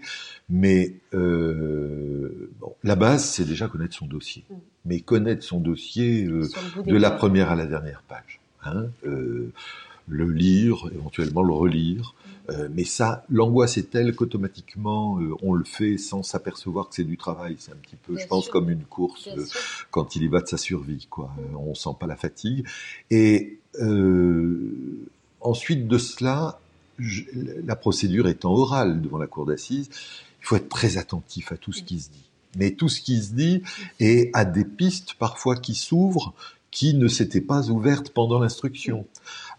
[0.49, 4.43] Mais, euh, bon, la base, c'est déjà connaître son dossier.
[4.86, 6.47] Mais connaître son dossier euh,
[6.86, 8.39] de la première à la dernière page.
[8.66, 8.86] Hein,
[10.07, 12.14] le lire, éventuellement le relire,
[12.49, 17.03] euh, mais ça, l'angoisse est telle qu'automatiquement euh, on le fait sans s'apercevoir que c'est
[17.03, 17.55] du travail.
[17.59, 19.45] C'est un petit peu, je pense, comme une course euh,
[19.91, 21.07] quand il y va de sa survie.
[21.09, 21.31] Quoi.
[21.57, 22.65] on sent pas la fatigue.
[23.09, 23.59] Et
[25.41, 26.59] ensuite de cela,
[26.99, 29.89] la procédure étant orale devant la cour d'assises,
[30.41, 32.29] il faut être très attentif à tout ce qui se dit.
[32.55, 33.63] Mais tout ce qui se dit
[33.99, 36.33] et à des pistes parfois qui s'ouvrent
[36.74, 39.05] qui ne s'était pas ouverte pendant l'instruction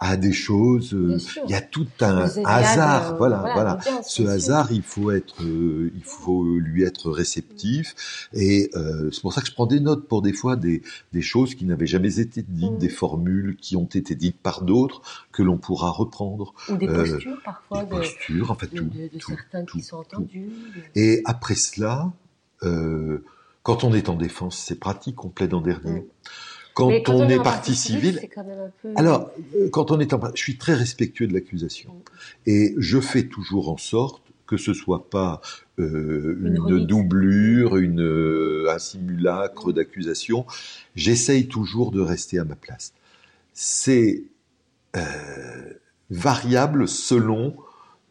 [0.01, 0.93] à des choses.
[0.95, 3.12] euh, Il y a tout un hasard.
[3.12, 3.79] euh, voilà, voilà.
[4.03, 7.95] Ce hasard, il faut être, euh, il faut lui être réceptif.
[8.33, 11.23] Et euh, c'est pour ça que je prends des notes pour des fois des, des
[11.23, 12.79] choses qui n'avaient jamais été dites, Mm.
[12.79, 17.39] des formules qui ont été dites par d'autres que l'on pourra reprendre, Ou des postures
[17.45, 18.85] parfois des de, postures, en fait de, tout.
[18.87, 20.51] de- de tout, certains tout, qui sont entendus.
[20.97, 22.11] Et après cela,
[23.62, 26.01] quand on est en défense, c'est pratique, on plaide en dernier.
[26.01, 26.05] Mm.
[26.75, 28.93] Quand, on, est en partie civile, c'est quand même un peu.
[28.97, 32.01] alors, euh, quand on est en, je suis très respectueux de l'accusation Mm.
[32.47, 35.41] et je fais toujours en sorte que ce soit pas
[35.79, 40.45] euh, Une doublure, une, euh, un simulacre d'accusation.
[40.95, 42.93] J'essaye toujours de rester à ma place.
[43.55, 44.25] C'est
[44.97, 45.72] euh,
[46.11, 47.57] variable selon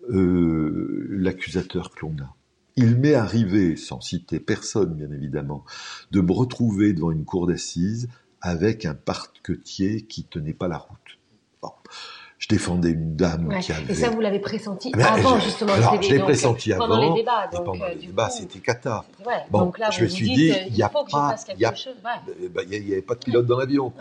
[0.10, 2.36] l'accusateur que l'on a.
[2.76, 5.64] Il m'est arrivé, sans citer personne bien évidemment,
[6.12, 8.10] de me retrouver devant une cour d'assises
[8.44, 10.98] avec un parquetier qui tenait pas la route.
[11.62, 11.72] Bon.
[12.38, 13.62] Je défendais une dame Ouais.
[13.62, 13.94] qui avait...
[13.94, 15.72] Et ça, vous l'avez pressenti Ah ben, avant je- justement.
[15.74, 17.48] alors, je l'ai pressenti pendant avant, les débats.
[17.50, 19.06] Et Donc, pendant euh, les débats, coup, c'était cata.
[19.26, 21.06] ouais, Bon, donc là, je me suis dit, euh, il y a pas-
[21.56, 21.94] il y a- chose.
[22.04, 22.34] Ouais.
[22.44, 23.94] Eh ben, Il n'y avait pas de pilote dans l'avion.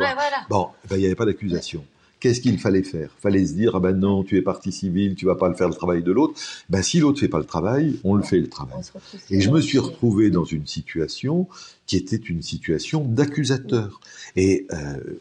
[0.51, 1.85] Bon, ben, il n'y avait pas d'accusation.
[2.23, 3.11] Qu'est-ce qu'il fallait faire?
[3.21, 5.69] Fallait se dire ah ben non, tu es partie civile, tu vas pas le faire
[5.69, 6.35] le travail de l'autre.
[6.71, 8.81] Ben si l'autre fait pas le travail, on le fait le travail.
[9.29, 11.49] Et je me suis retrouvé dans une situation
[11.87, 13.99] qui était une situation d'accusateur.
[14.37, 14.77] Et euh,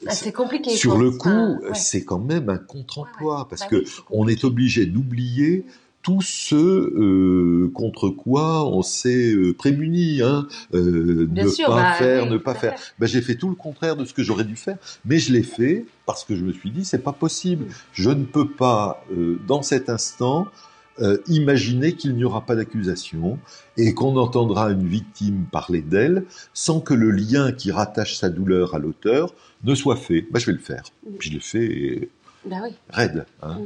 [0.05, 0.69] Ah, c'est compliqué.
[0.69, 1.73] sur le coup, ouais.
[1.73, 3.47] c'est quand même un contre-emploi Ouais, ouais.
[3.49, 5.65] parce Bah que oui, c'est on est obligé d'oublier
[6.01, 11.93] tout ce euh, contre quoi on s'est euh, prémuni, hein, euh, ne sûr, pas bah,
[11.93, 12.77] faire, oui, ne pas faire.
[12.79, 12.93] fait.
[12.99, 15.43] Ben, j'ai fait tout le contraire de ce que j'aurais dû faire, mais je l'ai
[15.43, 17.65] fait parce que je me suis dit c'est pas possible.
[17.93, 20.47] Je ne peux pas euh, dans cet instant
[20.99, 23.39] euh, imaginer qu'il n'y aura pas d'accusation
[23.77, 28.75] et qu'on entendra une victime parler d'elle sans que le lien qui rattache sa douleur
[28.75, 29.33] à l'auteur
[29.63, 30.25] ne soit fait.
[30.31, 30.83] Ben, je vais le faire.
[31.19, 32.09] Puis je le fais et
[32.45, 32.71] Bah oui.
[32.89, 33.25] raide.
[33.41, 33.61] Hein.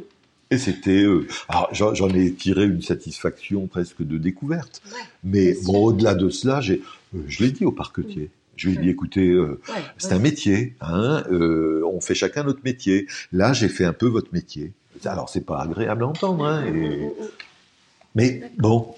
[0.55, 0.57] Mm.
[0.57, 4.81] Et c'était, euh, alors j'en ai tiré une satisfaction presque de découverte.
[4.91, 4.99] Ouais.
[5.23, 6.81] Mais bon, au-delà de cela, j'ai,
[7.15, 8.29] euh, je l'ai dit au parquetier.
[8.55, 12.63] Je lui ai dit, écoutez, euh, Ouais, c'est un métier, hein, on fait chacun notre
[12.63, 13.05] métier.
[13.33, 14.71] Là, j'ai fait un peu votre métier.
[15.03, 17.11] Alors, c'est pas agréable à entendre, hein, Mm, et- mm, mm.
[18.15, 18.95] mais bon,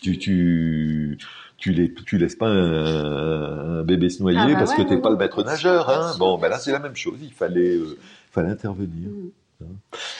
[0.00, 1.18] tu, tu,
[1.58, 4.88] tu, les, tu laisses pas un, un bébé se noyer Ah bah parce ouais, que
[4.88, 5.90] t'es non, pas le maître nageur.
[5.90, 6.14] Hein.
[6.18, 7.18] Bon, ben là, c'est la même chose.
[7.22, 7.98] Il fallait, euh,
[8.30, 9.08] fallait intervenir.
[9.08, 9.30] Mm.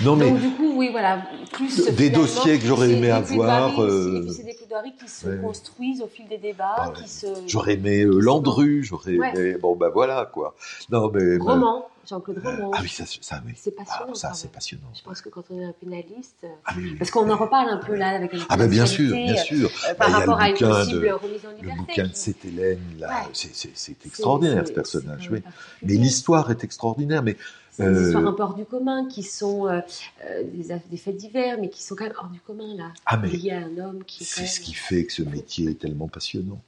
[0.03, 1.23] Non, mais Donc du coup, oui, voilà,
[1.53, 5.27] plus Des dossiers que j'aurais c'est aimé avoir, plaidoiries, euh, c'est des plaidoiries qui se
[5.29, 5.39] ouais.
[5.39, 6.95] construisent au fil des débats, Ah ouais.
[7.03, 9.33] qui se j'aurais aimé euh, Landru, j'aurais Ouais.
[9.35, 9.57] aimé.
[9.61, 10.55] Bon, ben voilà, quoi.
[10.91, 11.39] Non, mais.
[11.39, 12.71] ben, roman, Jean-Claude euh, Roman.
[12.75, 13.53] ah oui, ça, ça oui.
[13.57, 14.15] C'est Ah, passionnant.
[14.15, 14.89] ça, quand c'est passionnant.
[14.95, 16.95] Je pense que quand on est un pénaliste, Ah oui, oui.
[16.97, 19.71] parce qu'on en reparle un peu là avec Ah ben bien sûr, bien sûr.
[19.89, 21.79] euh, par Bah, le rapport à une possible de- remise en Le liberté.
[21.79, 25.43] bouquin de cette Hélène, là, c'est- c'est c'est c'est- extraordinaire, c'est- ce personnage, c'est
[25.83, 29.23] Mais l'histoire est extraordinaire, mais C'est des Euh, histoires un peu hors du commun qui
[29.23, 29.81] sont euh,
[30.25, 32.93] euh, des, des faits divers, mais qui sont quand même hors du commun là.
[33.07, 34.25] Ah, mais Liés à un homme qui.
[34.25, 36.61] c'est ce qui fait que ce métier est tellement passionnant.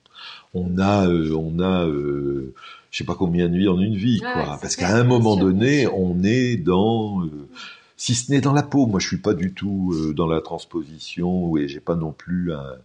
[0.55, 2.53] On a, on a, je
[2.99, 4.59] sais pas combien de vies en une vie, quoi.
[4.61, 7.49] Parce qu'à un moment sûr, donné, on est dans, euh,
[7.97, 8.87] si ce n'est dans la peau.
[8.87, 12.53] Moi, je suis pas du tout euh, dans la transposition et j'ai pas non plus
[12.53, 12.77] un,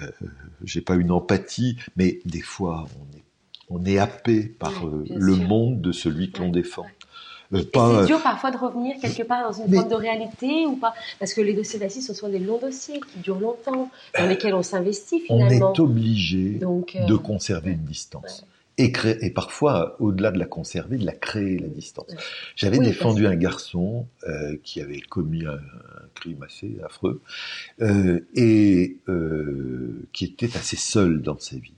[0.00, 0.10] euh,
[0.64, 3.22] j'ai pas une empathie, mais des fois, on est,
[3.70, 5.48] on est happé par Ouais, le sûr.
[5.48, 6.82] monde de celui que l'on défend.
[6.82, 6.88] ouais.
[7.54, 10.66] Euh, pas, c'est dur parfois de revenir quelque part dans une Mais- forme de réalité
[10.66, 10.92] ou pas?
[11.18, 14.54] Parce que les dossiers d'assises sont souvent des longs dossiers qui durent longtemps, dans lesquels
[14.54, 15.72] on s'investit on finalement.
[15.72, 18.44] est obligé Donc, euh, de conserver une distance.
[18.80, 22.06] Et, créer, et parfois, au-delà de la conserver, de la créer, la distance.
[22.54, 27.20] J'avais Oui, défendu un garçon euh, qui avait commis un, un crime assez affreux
[27.80, 31.72] euh, et euh, qui était assez seul dans sa vie.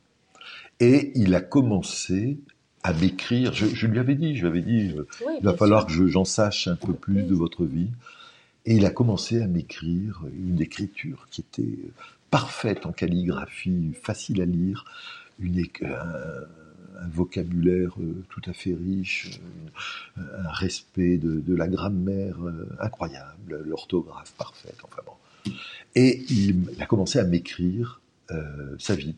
[0.81, 2.39] Et il a commencé
[2.83, 5.55] à m'écrire, je, je lui avais dit, je lui avais dit, euh, oui, il va
[5.55, 5.89] falloir sûr.
[5.89, 7.89] que je- j'en sache un peu plus de votre vie.
[8.67, 11.79] Et il a commencé à m'écrire une écriture qui était
[12.31, 14.85] parfaite en calligraphie, facile à lire,
[15.39, 19.41] une, un, un vocabulaire euh, tout à fait riche,
[20.17, 25.53] un respect de, de la grammaire euh, incroyable, l'orthographe parfaite, enfin bon.
[25.95, 28.01] Et il, il a commencé à m'écrire
[28.31, 29.17] euh, sa vie.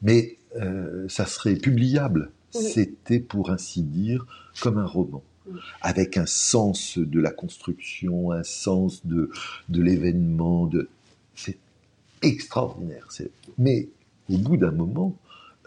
[0.00, 2.30] Mais euh, ça serait publiable.
[2.54, 2.62] Oui.
[2.62, 4.26] C'était, pour ainsi dire,
[4.60, 5.22] comme un roman
[5.80, 9.30] avec un sens de la construction, un sens de,
[9.68, 10.66] de l'événement.
[10.66, 10.88] De...
[11.34, 11.58] C'est
[12.22, 13.06] extraordinaire.
[13.10, 13.30] C'est...
[13.58, 13.88] Mais
[14.30, 15.16] au bout d'un moment,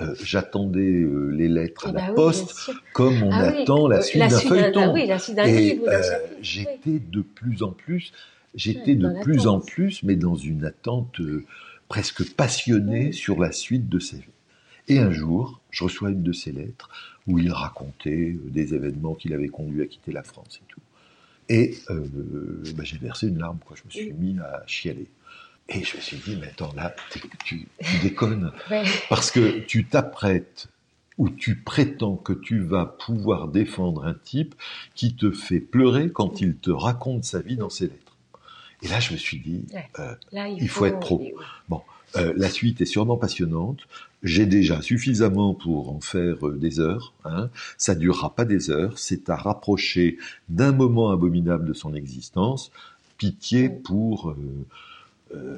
[0.01, 3.61] euh, j'attendais euh, les lettres à Eh la ben oui, poste comme on Ah oui,
[3.61, 4.93] attend la suite d'un feuilleton.
[4.93, 6.01] oui, la suite d'un Et livre euh,
[6.41, 8.11] j'étais de plus en plus,
[8.55, 11.21] j'étais de plus en plus, mais dans une attente
[11.87, 14.23] presque passionnée sur la suite de sa vie.
[14.87, 16.89] Et un jour, je reçois une de ses lettres
[17.27, 20.81] où il racontait euh, des événements qu'il avait conduit à quitter la France et tout.
[21.49, 22.07] Et euh,
[22.75, 23.75] bah, j'ai versé une larme, quoi.
[23.75, 25.07] Je me suis mis à chialer.
[25.69, 26.95] Et je me suis dit, mais attends, là,
[27.43, 27.67] tu,
[28.03, 28.51] déconnes.
[29.09, 30.67] Parce que tu t'apprêtes
[31.17, 34.53] ou tu prétends que tu vas pouvoir défendre un type
[34.93, 38.17] qui te fait pleurer quand il te raconte sa vie dans ses lettres.
[38.81, 39.65] Et là, je me suis dit,
[39.99, 41.25] euh, il, faut, être pro.
[41.69, 41.81] Bon,
[42.17, 43.87] euh, la suite est sûrement passionnante.
[44.23, 47.13] J'ai déjà suffisamment pour en faire euh, des heures.
[47.25, 47.49] Hein.
[47.77, 48.97] Ça durera pas des heures.
[48.97, 50.17] C'est à rapprocher
[50.49, 52.71] d'un moment abominable de son existence.
[53.17, 54.35] Pitié pour
[55.33, 55.57] euh,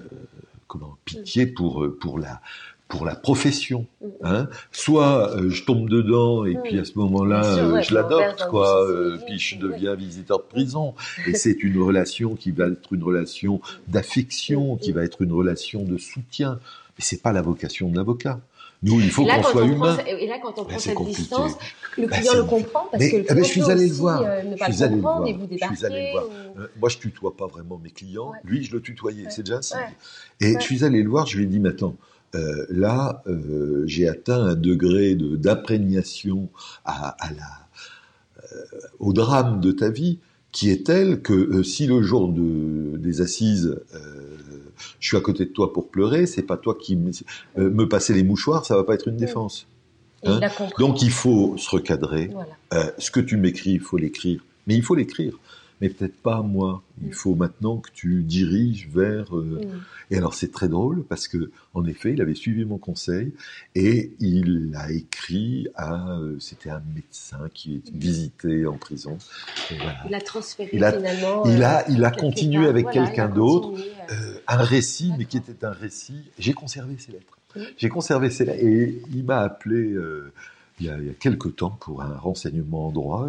[0.68, 0.97] comment?
[1.05, 2.41] Pitié pour pour la
[2.88, 3.86] pour la profession.
[4.02, 4.08] Mm.
[4.24, 4.50] Hein.
[4.72, 8.88] Soit euh, je tombe dedans et puis à ce moment-là je l'adopte quoi,
[9.26, 10.94] puis je deviens visiteur de prison.
[11.26, 15.84] Et c'est une relation qui va être une relation d'affection, qui va être une relation
[15.84, 16.60] de soutien.
[16.98, 18.40] Mais c'est pas la vocation de l'avocat.
[18.84, 19.98] Nous, il faut qu'on soit humain.
[20.06, 21.58] et là, quand on ben, prend cette distance,
[21.98, 24.22] le ben, client le comprend parce que le client ben, je suis allé le voir.
[24.22, 25.26] ne pas je suis allé le voir.
[25.26, 26.26] je suis allé le voir.
[26.60, 28.34] Euh, moi, je tutoie pas vraiment mes clients.
[28.44, 29.26] Lui, je le tutoyais.
[29.30, 29.80] C'est déjà ça.
[30.40, 31.26] Et je suis allé le voir.
[31.26, 31.96] Je lui ai dit, maintenant,
[32.38, 36.50] euh, là, euh, j'ai atteint un degré d'imprégnation
[36.86, 37.68] à, à, la,
[38.54, 40.20] euh, au drame de ta vie
[40.52, 43.78] qui est tel que si le jour de, des assises
[45.00, 47.12] je suis à côté de toi pour pleurer, c'est pas toi qui me,
[47.58, 49.68] euh, passer les mouchoirs, ça va pas être une défense.
[50.24, 50.40] Hein
[50.80, 52.32] Donc il faut se recadrer.
[52.98, 54.44] Ce que tu m'écris, il faut l'écrire.
[54.66, 55.34] Mais il faut l'écrire.
[55.82, 56.84] Mais peut-être pas moi.
[57.01, 57.13] Il mm.
[57.13, 59.36] faut maintenant que tu diriges vers.
[59.36, 59.84] Euh, mm.
[60.11, 63.34] Et alors c'est très drôle parce que en effet, il avait suivi mon conseil
[63.75, 66.19] et il a écrit à.
[66.39, 69.17] C'était un médecin qui visitait en prison.
[70.07, 71.45] Il a transféré finalement.
[71.45, 73.73] Il a, il a continué avec quelqu'un d'autre
[74.47, 76.23] un récit, mais qui était un récit.
[76.39, 77.38] J'ai conservé ces lettres.
[77.78, 78.63] J'ai conservé ces lettres.
[78.63, 80.32] Et il m'a appelé euh,
[80.80, 83.28] il, y a, il, y a, quelques temps pour un renseignement en droit.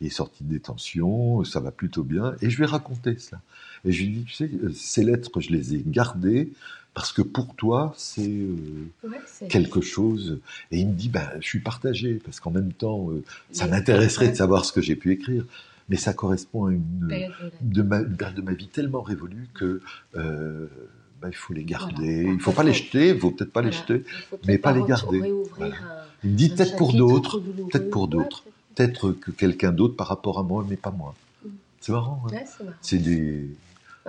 [0.00, 2.34] Il, est sorti de détention, ça va plutôt bien.
[2.42, 3.40] Et je lui ai raconté cela.
[3.84, 6.52] Et je lui ai dit, tu sais, euh, ces lettres, je les ai gardées
[6.94, 9.08] parce que pour toi, c'est euh,
[9.48, 10.40] quelque chose.
[10.70, 13.08] Et il me dit, ben, je suis partagé, parce qu'en même temps,
[13.50, 15.44] ça m'intéresserait de savoir ce que j'ai pu écrire
[15.88, 16.80] mais ça correspond à une
[17.60, 19.82] de ma, de ma vie tellement révolue que
[20.16, 20.66] euh,
[21.22, 22.22] bah, il faut les garder.
[22.24, 24.02] Il ne faut pas les jeter, il ne faut peut-être pas les jeter,
[24.46, 25.22] mais pas, les garder.
[26.24, 28.42] il me dit peut-être pour d'autres, peut-être pour d'autres,
[28.74, 31.14] peut-être que quelqu'un d'autre par rapport à moi, mais pas moi.
[31.44, 31.48] Mm.
[31.80, 32.22] C'est marrant.
[32.32, 32.38] Hein
[32.80, 33.48] c'est des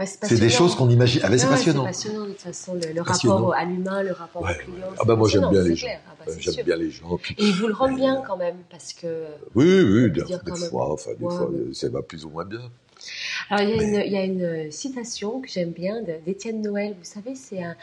[0.05, 1.21] c'est des choses qu'on imagine.
[1.23, 1.83] Ah, c'est passionnant.
[1.83, 4.87] C'est passionnant de toute façon, le, rapport à l'humain, le rapport au client.
[4.99, 5.87] Ah bah moi j'aime bien les gens.
[6.07, 7.19] Ah bah, j'aime bien les gens.
[7.37, 9.25] Et ils vous le rendent bien quand même, parce que.
[9.53, 10.23] Oui, oui, des,
[10.69, 12.61] fois, enfin, des fois, ça va plus ou moins bien.
[13.49, 16.95] Alors il y, a une, il y a une citation que j'aime bien d'Étienne Noël.
[16.97, 17.75] Vous savez, c'est un,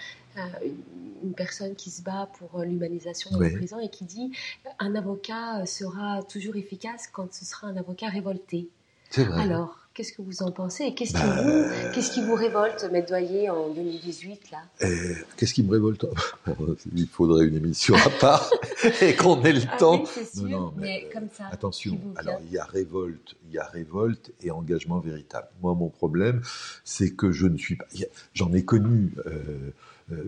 [1.23, 4.33] une personne qui se bat pour l'humanisation de la prison et qui dit
[4.79, 8.69] un avocat sera toujours efficace quand ce sera un avocat révolté.
[9.11, 9.43] C'est vrai.
[9.43, 13.09] Alors, Qu'est-ce que vous en pensez Qu'est-ce qui, bah, vous, qu'est-ce qui vous révolte, Maître
[13.09, 14.59] Doyer, en 2018 là?
[14.83, 16.07] Euh, Qu'est-ce qui me révolte?
[16.95, 18.49] Il faudrait une émission à part
[19.03, 20.05] et qu'on ait le ah temps.
[20.17, 21.49] Oui, sûr, non, mais, comme ça.
[21.51, 25.49] Attention, alors il y a révolte, il y a révolte et engagement véritable.
[25.61, 26.41] Moi, mon problème,
[26.85, 27.87] c'est que je ne suis pas.
[28.33, 29.13] J'en ai connu.
[29.27, 29.71] Euh, euh,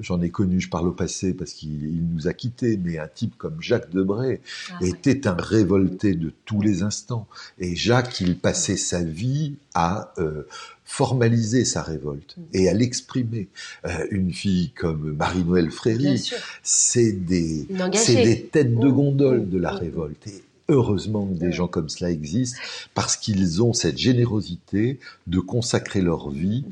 [0.00, 3.36] j'en ai connu, je parle au passé parce qu'il nous a quittés, mais un type
[3.36, 7.26] comme Jacques Debray ah était un révolté de tous les instants.
[7.58, 10.44] Et Jacques, il passait sa vie à euh,
[10.84, 12.42] formaliser sa révolte mm.
[12.52, 13.48] et à l'exprimer.
[13.86, 16.30] Euh, une fille comme Marie-Noël Fréry,
[16.62, 18.92] c'est des, des têtes de mm.
[18.92, 19.76] gondole de la mm.
[19.76, 20.26] révolte.
[20.26, 22.58] Et heureusement que des gens comme cela existent
[22.94, 26.64] parce qu'ils ont cette générosité de consacrer leur vie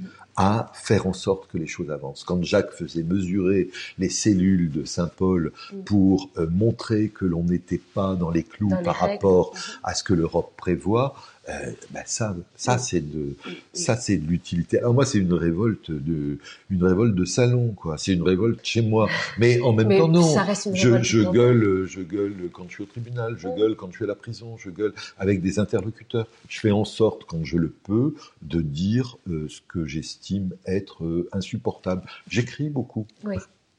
[0.42, 2.24] à faire en sorte que les choses avancent.
[2.24, 3.68] Quand Jacques faisait mesurer
[3.98, 5.82] les cellules de Saint-Paul mm.
[5.82, 10.14] pour euh, montrer que l'on n'était pas dans les clous par rapport à ce que
[10.14, 11.14] l'Europe prévoit,
[11.50, 13.34] euh, bah, ça, ça c'est de,
[13.72, 14.78] ça c'est de l'utilité.
[14.78, 16.38] Alors moi, c'est une révolte de,
[16.70, 17.98] une révolte de salon, quoi.
[17.98, 19.08] C'est une révolte chez moi.
[19.38, 20.36] Mais en même temps, non.
[20.74, 24.04] je, je gueule, je gueule quand je suis au tribunal, je gueule quand je suis
[24.04, 26.26] à la prison, je gueule avec des interlocuteurs.
[26.48, 31.04] Je fais en sorte, quand je le peux, de dire euh, ce que j'estime être
[31.04, 32.02] euh, insupportable.
[32.28, 33.06] J'écris beaucoup.
[33.24, 33.36] Oui.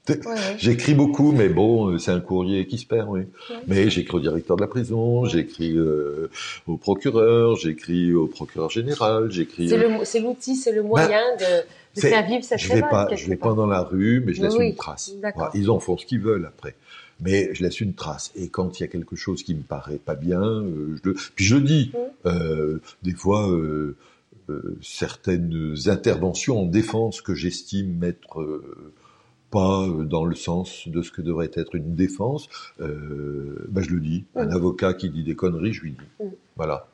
[0.57, 3.21] J'écris beaucoup, mais bon, euh, c'est un courrier qui se perd, oui.
[3.67, 6.29] Mais j'écris au directeur de la prison, j'écris euh,
[6.67, 9.69] au procureur, j'écris au procureur général, j'écris.
[10.03, 13.35] C'est l'outil, c'est le moyen de, de faire vivre cette je vais pas, Je vais
[13.35, 15.11] pas dans la rue, mais je laisse une trace.
[15.53, 16.75] ils en font ce qu'ils veulent après.
[17.23, 18.31] Mais je laisse une trace.
[18.35, 21.15] Et quand il y a quelque chose qui me paraît pas bien, euh, je le...
[21.35, 21.91] puis je le dis.
[22.25, 23.95] Euh, des fois, euh,
[24.81, 28.43] certaines interventions en défense que j'estime être
[29.51, 32.47] pas euh, dans le sens de ce que devrait être une défense,
[32.79, 34.23] euh, bah, je le dis.
[34.35, 34.51] Un Mm.
[34.55, 36.23] avocat qui dit des conneries, je lui dis.
[36.25, 36.29] Mm.
[36.55, 36.87] Voilà.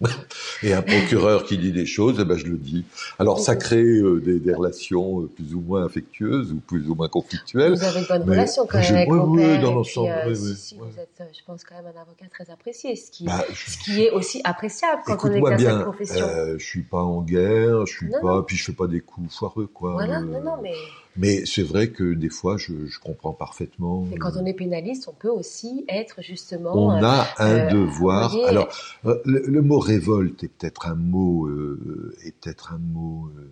[0.64, 2.84] Et un procureur qui dit des choses, eh ben, je le dis.
[3.20, 3.58] Alors ça Mm.
[3.58, 7.72] crée euh, des, des relations plus ou moins affectueuses ou plus ou moins conflictuelles.
[7.74, 9.62] Vous avez de bonnes Mais relations quand même je- avec ouais, pères.
[9.62, 12.96] dans l'ensemble, euh, si, si, vous êtes, je pense, quand même un avocat très apprécié,
[12.96, 16.26] ce qui, Bah, je- ce qui est aussi appréciable quand on exerce bien, cette profession.
[16.26, 19.00] euh, je suis pas en guerre, je suis Non, pas, puis je fais pas des
[19.00, 19.92] coups foireux, quoi.
[19.92, 20.74] voilà, non, non, mais,
[21.16, 24.06] Mais c'est vrai que des fois, je, je comprends parfaitement.
[24.10, 26.72] mais quand euh, on est pénaliste, on peut aussi être justement.
[26.74, 28.30] on euh, a un euh, devoir.
[28.30, 28.68] voyez- Alors,
[29.04, 33.50] euh, le, le mot révolte est peut-être un mot, euh, est peut-être un mot euh,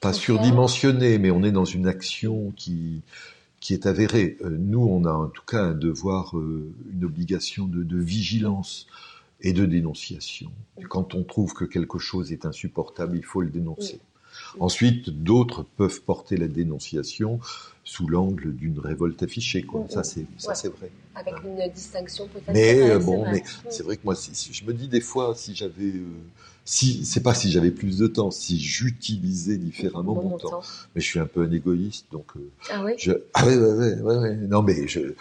[0.00, 3.02] pas surdimensionné, mais on est dans une action qui
[3.60, 4.36] qui est avérée.
[4.44, 8.86] Euh, nous, on a en tout cas un devoir, euh, une obligation de, de vigilance
[9.40, 10.50] et de dénonciation.
[10.90, 14.00] Quand on trouve que quelque chose est insupportable, il faut le dénoncer.
[14.60, 17.40] Ensuite, d'autres peuvent porter la dénonciation
[17.84, 19.62] sous l'angle d'une révolte affichée.
[19.62, 19.80] Quoi.
[19.82, 20.54] Mm, Ça, c'est ça, Ouais.
[20.54, 20.90] c'est vrai.
[21.16, 22.50] avec une distinction peut-être.
[22.52, 23.68] Mais euh, bon, mais Mm.
[23.70, 26.04] c'est vrai que moi, si, si- je me dis des fois, si j'avais, euh,
[26.64, 30.48] si c'est pas si j'avais plus de temps, si j'utilisais différemment mon, Mon temps.
[30.50, 30.60] temps.
[30.94, 32.92] Mais je suis un peu un égoïste, donc euh, Ah oui?
[32.98, 35.14] je, ah ouais, ouais, ouais, ouais, non mais je-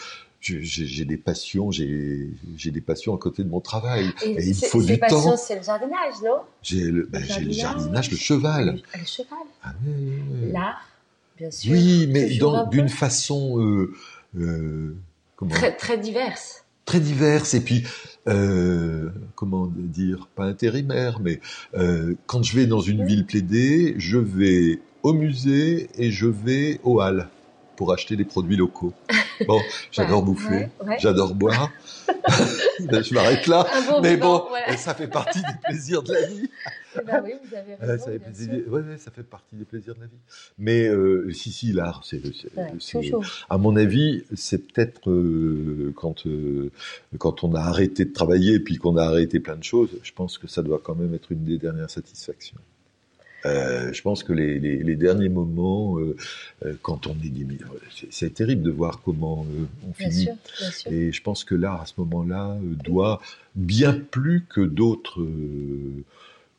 [0.44, 2.30] j'ai des passions, j'ai
[2.66, 4.10] des passions à côté de mon travail.
[4.26, 5.38] Et il faut du passions, temps.
[5.38, 6.38] c'est le jardinage, non?
[6.62, 8.12] J'ai le, ben, Le j'ai le jardinage.
[8.12, 8.66] le cheval.
[8.94, 9.38] Le, le cheval.
[9.64, 9.74] Ah.
[10.52, 10.90] L'art,
[11.38, 11.72] bien sûr.
[11.72, 12.30] Oui, mais
[12.72, 13.94] d'une façon euh,
[14.38, 14.96] euh,
[15.36, 16.66] comment Très, très diverse.
[16.86, 17.84] très diverse et puis
[18.28, 21.40] euh, comment dire pas intérimaire mais
[22.26, 23.08] quand je vais dans une Oui.
[23.08, 27.30] ville plaidée je vais au musée et je vais au hall
[27.76, 28.94] pour acheter des produits locaux.
[29.48, 29.60] Bon
[29.92, 30.98] j'adore Ouais, bouffer ouais, ouais.
[31.00, 31.72] j'adore boire.
[32.80, 33.66] Je m'arrête là.
[33.90, 34.78] Bon mais vivant, bon voilà.
[34.78, 36.50] ça fait partie des plaisirs de la vie.
[36.96, 40.06] Eh ben oui, vous avez raison, ça, fait plaisir- ça partie des plaisirs de la
[40.06, 40.18] vie.
[40.60, 42.22] Mais euh, si si l'art c'est
[43.50, 46.72] à mon avis, c'est peut-être euh, quand euh,
[47.18, 50.12] quand on a arrêté de travailler et puis qu'on a arrêté plein de choses, je
[50.14, 52.60] pense que ça doit quand même être une des dernières satisfactions.
[53.46, 56.16] Euh, je pense que les, les, les derniers moments, euh,
[56.66, 57.46] euh, quand on est des
[58.10, 59.46] c'est- terrible de voir comment
[59.86, 60.24] on Bien finit.
[60.26, 60.92] sûr, bien sûr.
[60.92, 63.22] Et je pense que l'art à ce moment-là doit
[63.56, 65.22] bien plus que d'autres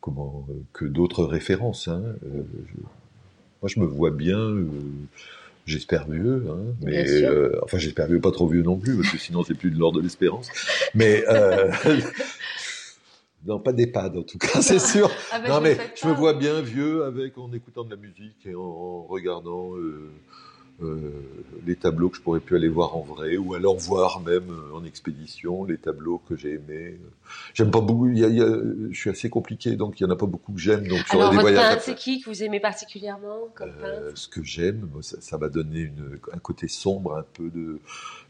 [0.00, 1.88] comment que d'autres références.
[1.88, 2.02] Hein.
[2.22, 2.80] Je-
[3.62, 4.54] moi, je me vois bien.
[5.66, 7.24] J'espère vieux, hein, mais
[7.62, 9.96] enfin j'espère vieux, pas trop vieux non plus, parce que sinon c'est plus de l'ordre
[9.96, 10.50] de l'espérance.
[10.94, 11.72] Mais euh,
[13.46, 15.10] non, pas d'EHPAD en tout cas, c'est sûr.
[15.32, 18.46] Ah ben, non mais je me vois bien vieux avec en écoutant de la musique
[18.46, 20.10] et en, en regardant euh,
[21.66, 24.74] les tableaux que je pourrais plus aller voir en vrai, ou alors voir même euh,
[24.76, 26.98] en expédition les tableaux que j'ai aimés.
[27.54, 28.08] J'aime pas beaucoup.
[28.08, 28.58] il y a- il y a-
[28.90, 30.86] je suis assez compliqué, donc il y en a pas beaucoup que j'aime.
[30.86, 34.42] Donc Alors, des votre peintre, c'est qui que vous aimez particulièrement comme Euh, ce que
[34.42, 37.78] j'aime, ça, ça va donner une, un côté sombre un peu de,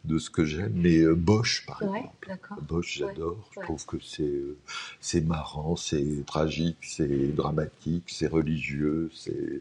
[0.05, 0.73] de ce que j'aime.
[0.77, 2.29] Mais euh, Bosch, par Ouais, exemple.
[2.29, 2.57] d'accord.
[2.63, 3.49] Bosch, j'adore.
[3.55, 3.65] Je ouais.
[3.67, 4.57] trouve que c'est euh,
[5.01, 9.61] c'est marrant, c'est tragique, c'est dramatique, c'est religieux, c'est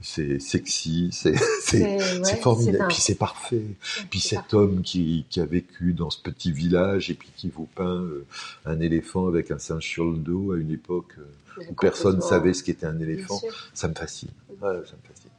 [0.00, 2.84] c'est sexy, c'est c'est ouais, c'est formidable.
[2.84, 3.56] un- Puis c'est parfait.
[3.56, 7.48] ouais, Puis cet homme qui, qui a vécu dans ce petit village et puis qui
[7.48, 8.24] vous peint euh,
[8.66, 12.28] un éléphant avec un singe sur le dos à une époque euh, où personne Complètement.
[12.28, 13.40] savait ce qu'était un éléphant,
[13.74, 14.28] ça me fascine.
[14.50, 15.30] Ouais, ça me fascine.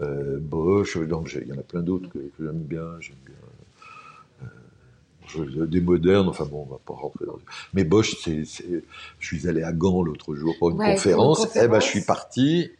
[0.00, 1.08] Euh, Bosch, il
[1.48, 2.84] y en a plein d'autres que, que j'aime bien.
[3.00, 3.34] J'aime bien.
[5.36, 7.38] euh, des modernes, enfin bon, on va pas rentrer dans.
[7.72, 10.96] Mais Bosch, c'est, je suis allé à Gand l'autre jour pour une Ouais, pour une
[10.96, 11.40] conférence.
[11.40, 11.84] Eh ben, conférence.
[11.84, 12.70] je suis parti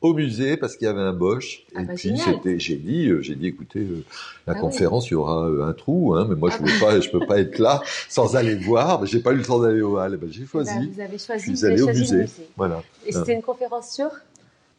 [0.00, 1.64] au musée parce qu'il y avait un Bosch.
[1.74, 4.02] Ah et bah, puis c'était, j'ai dit, euh, j'ai dit, écoutez, euh,
[4.46, 6.80] la Ah conférence, il y aura euh, un trou, hein, mais moi Ah je veux
[6.80, 9.00] pas, je peux pas être là sans aller voir.
[9.02, 10.12] Mais j'ai pas eu le temps d'aller au hall.
[10.14, 10.70] Eh ben, j'ai Eh choisi.
[10.74, 12.44] ben, vous avez choisi, vous avez au choisi le musée.
[12.56, 12.82] Voilà.
[13.06, 14.10] Et c'était une conférence sur?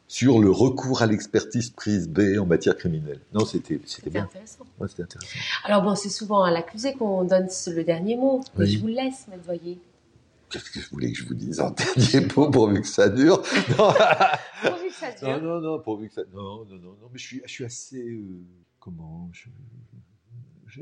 [0.07, 3.19] Sur le recours à l'expertise prise B en matière criminelle.
[3.34, 4.24] Non, c'était, c'était bien.
[4.24, 4.65] intéressant.
[4.78, 5.38] Ouais, c'était intéressant.
[5.63, 8.41] Alors bon, c'est souvent à l'accusé qu'on donne le dernier mot.
[8.57, 9.78] Mais je vous laisse, me voyez.
[10.52, 13.41] Qu'est-ce que vous voulez que je vous dise en dernier mot pourvu que ça dure?
[13.78, 13.93] Non,
[14.64, 15.41] Pourvu que ça non, dure.
[15.41, 16.22] non, non, pourvu que ça.
[16.34, 17.97] Non, non, non, non, mais je suis, je suis assez.
[18.02, 18.22] euh,
[18.80, 19.49] comment je-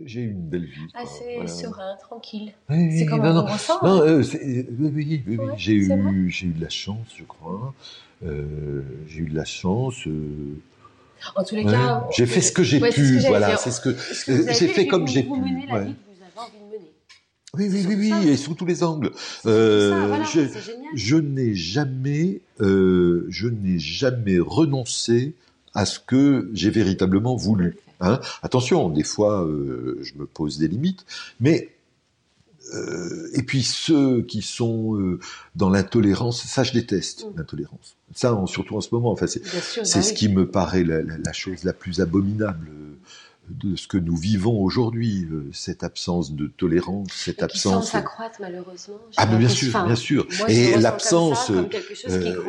[0.06, 0.88] j'ai- eu une belle vie.
[0.94, 1.50] Assez voilà.
[1.50, 2.54] serein, tranquille.
[2.70, 3.80] Oui, C'est oui, comme non, on non, ressent.
[3.84, 4.06] non, hein.
[4.06, 7.74] euh, oui, oui, oui, oui, Ouais, j'ai eu, j'ai eu de la chance, je crois.
[8.24, 10.06] Euh, j'ai eu de la chance.
[10.08, 10.60] euh,
[11.36, 11.72] En tous les ouais.
[11.72, 13.94] cas, j'ai fait ce que j'ai Ouais, c'est ce pu, que voilà, c'est ce que.
[13.96, 15.86] ce j'ai fait comme j'ai vous pu, menez la ouais.
[15.86, 16.92] vie que vous avez envie de mener.
[17.58, 18.24] Oui, oui, oui, oui, ça.
[18.24, 19.12] et sous tous les angles.
[19.48, 20.24] Euh, ça, voilà,
[20.94, 25.34] je- n'ai jamais, euh, je n'ai jamais renoncé
[25.74, 27.78] à ce que j'ai véritablement voulu.
[28.02, 31.06] Hein Attention, des fois, euh, je me pose des limites,
[31.40, 31.70] mais
[32.76, 35.20] euh, et puis ceux qui sont euh,
[35.56, 37.38] dans l'intolérance, ça je déteste Mm.
[37.38, 37.96] l'intolérance.
[38.14, 39.12] Ça, en- surtout en ce moment.
[39.12, 40.14] Enfin, c'est bah ce oui.
[40.14, 42.96] qui me paraît la, la- la chose la plus abominable euh,
[43.50, 47.92] de ce que nous vivons aujourd'hui, cette absence de tolérance, cette Et qui absence.
[47.92, 49.00] s'accroître malheureusement.
[49.18, 50.28] Ah, mais bien sûr, bien sûr.
[50.40, 51.64] moi, Et l'absence, euh,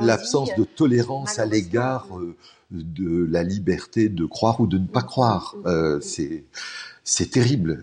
[0.02, 2.36] l'absence de tolérance à l'égard euh,
[2.70, 5.54] de la liberté de croire ou de ne pas Mm, croire.
[5.56, 6.02] mm, Euh, mm.
[6.02, 6.44] c'est
[7.02, 7.82] c'est terrible.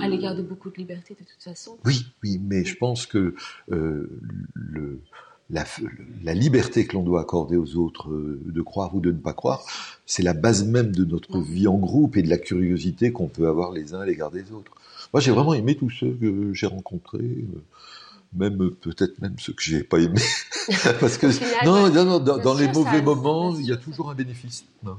[0.00, 1.76] À l'égard de beaucoup de libertés de toute façon.
[1.84, 3.34] oui, oui, mais je pense que
[3.68, 5.00] le,
[5.52, 5.64] la,
[6.24, 9.34] la liberté que l'on doit accorder aux autres euh, de croire ou de ne pas
[9.34, 9.62] croire,
[10.06, 13.46] c'est la base même de notre vie en groupe et de la curiosité qu'on peut
[13.46, 14.72] avoir les uns à l'égard des autres.
[15.12, 17.62] Moi, j'ai vraiment aimé tous ceux que j'ai rencontrés, euh,
[18.34, 20.22] même euh, peut-être même ceux que j'ai pas aimés,
[21.00, 23.66] parce que final, non, non, non, dans, Bien dans les ça mauvais moments, bien il
[23.66, 24.64] y a toujours un bénéfice.
[24.86, 24.96] hein.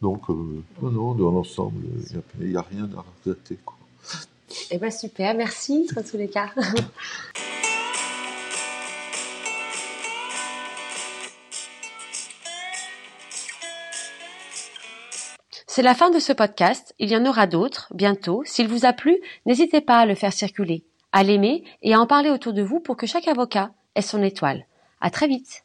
[0.00, 3.58] Donc, euh, non, non, dans l'ensemble, il n'y a, il y a rien à regretter.
[3.64, 3.76] Quoi.
[4.70, 6.50] Eh ben super, merci dans tous les cas.
[15.72, 16.96] C'est la fin de ce podcast.
[16.98, 18.42] Il y en aura d'autres bientôt.
[18.44, 19.16] S'il vous a plu,
[19.46, 22.80] n'hésitez pas à le faire circuler, à l'aimer et à en parler autour de vous
[22.80, 24.66] pour que chaque avocat ait son étoile.
[25.00, 25.62] À très vite.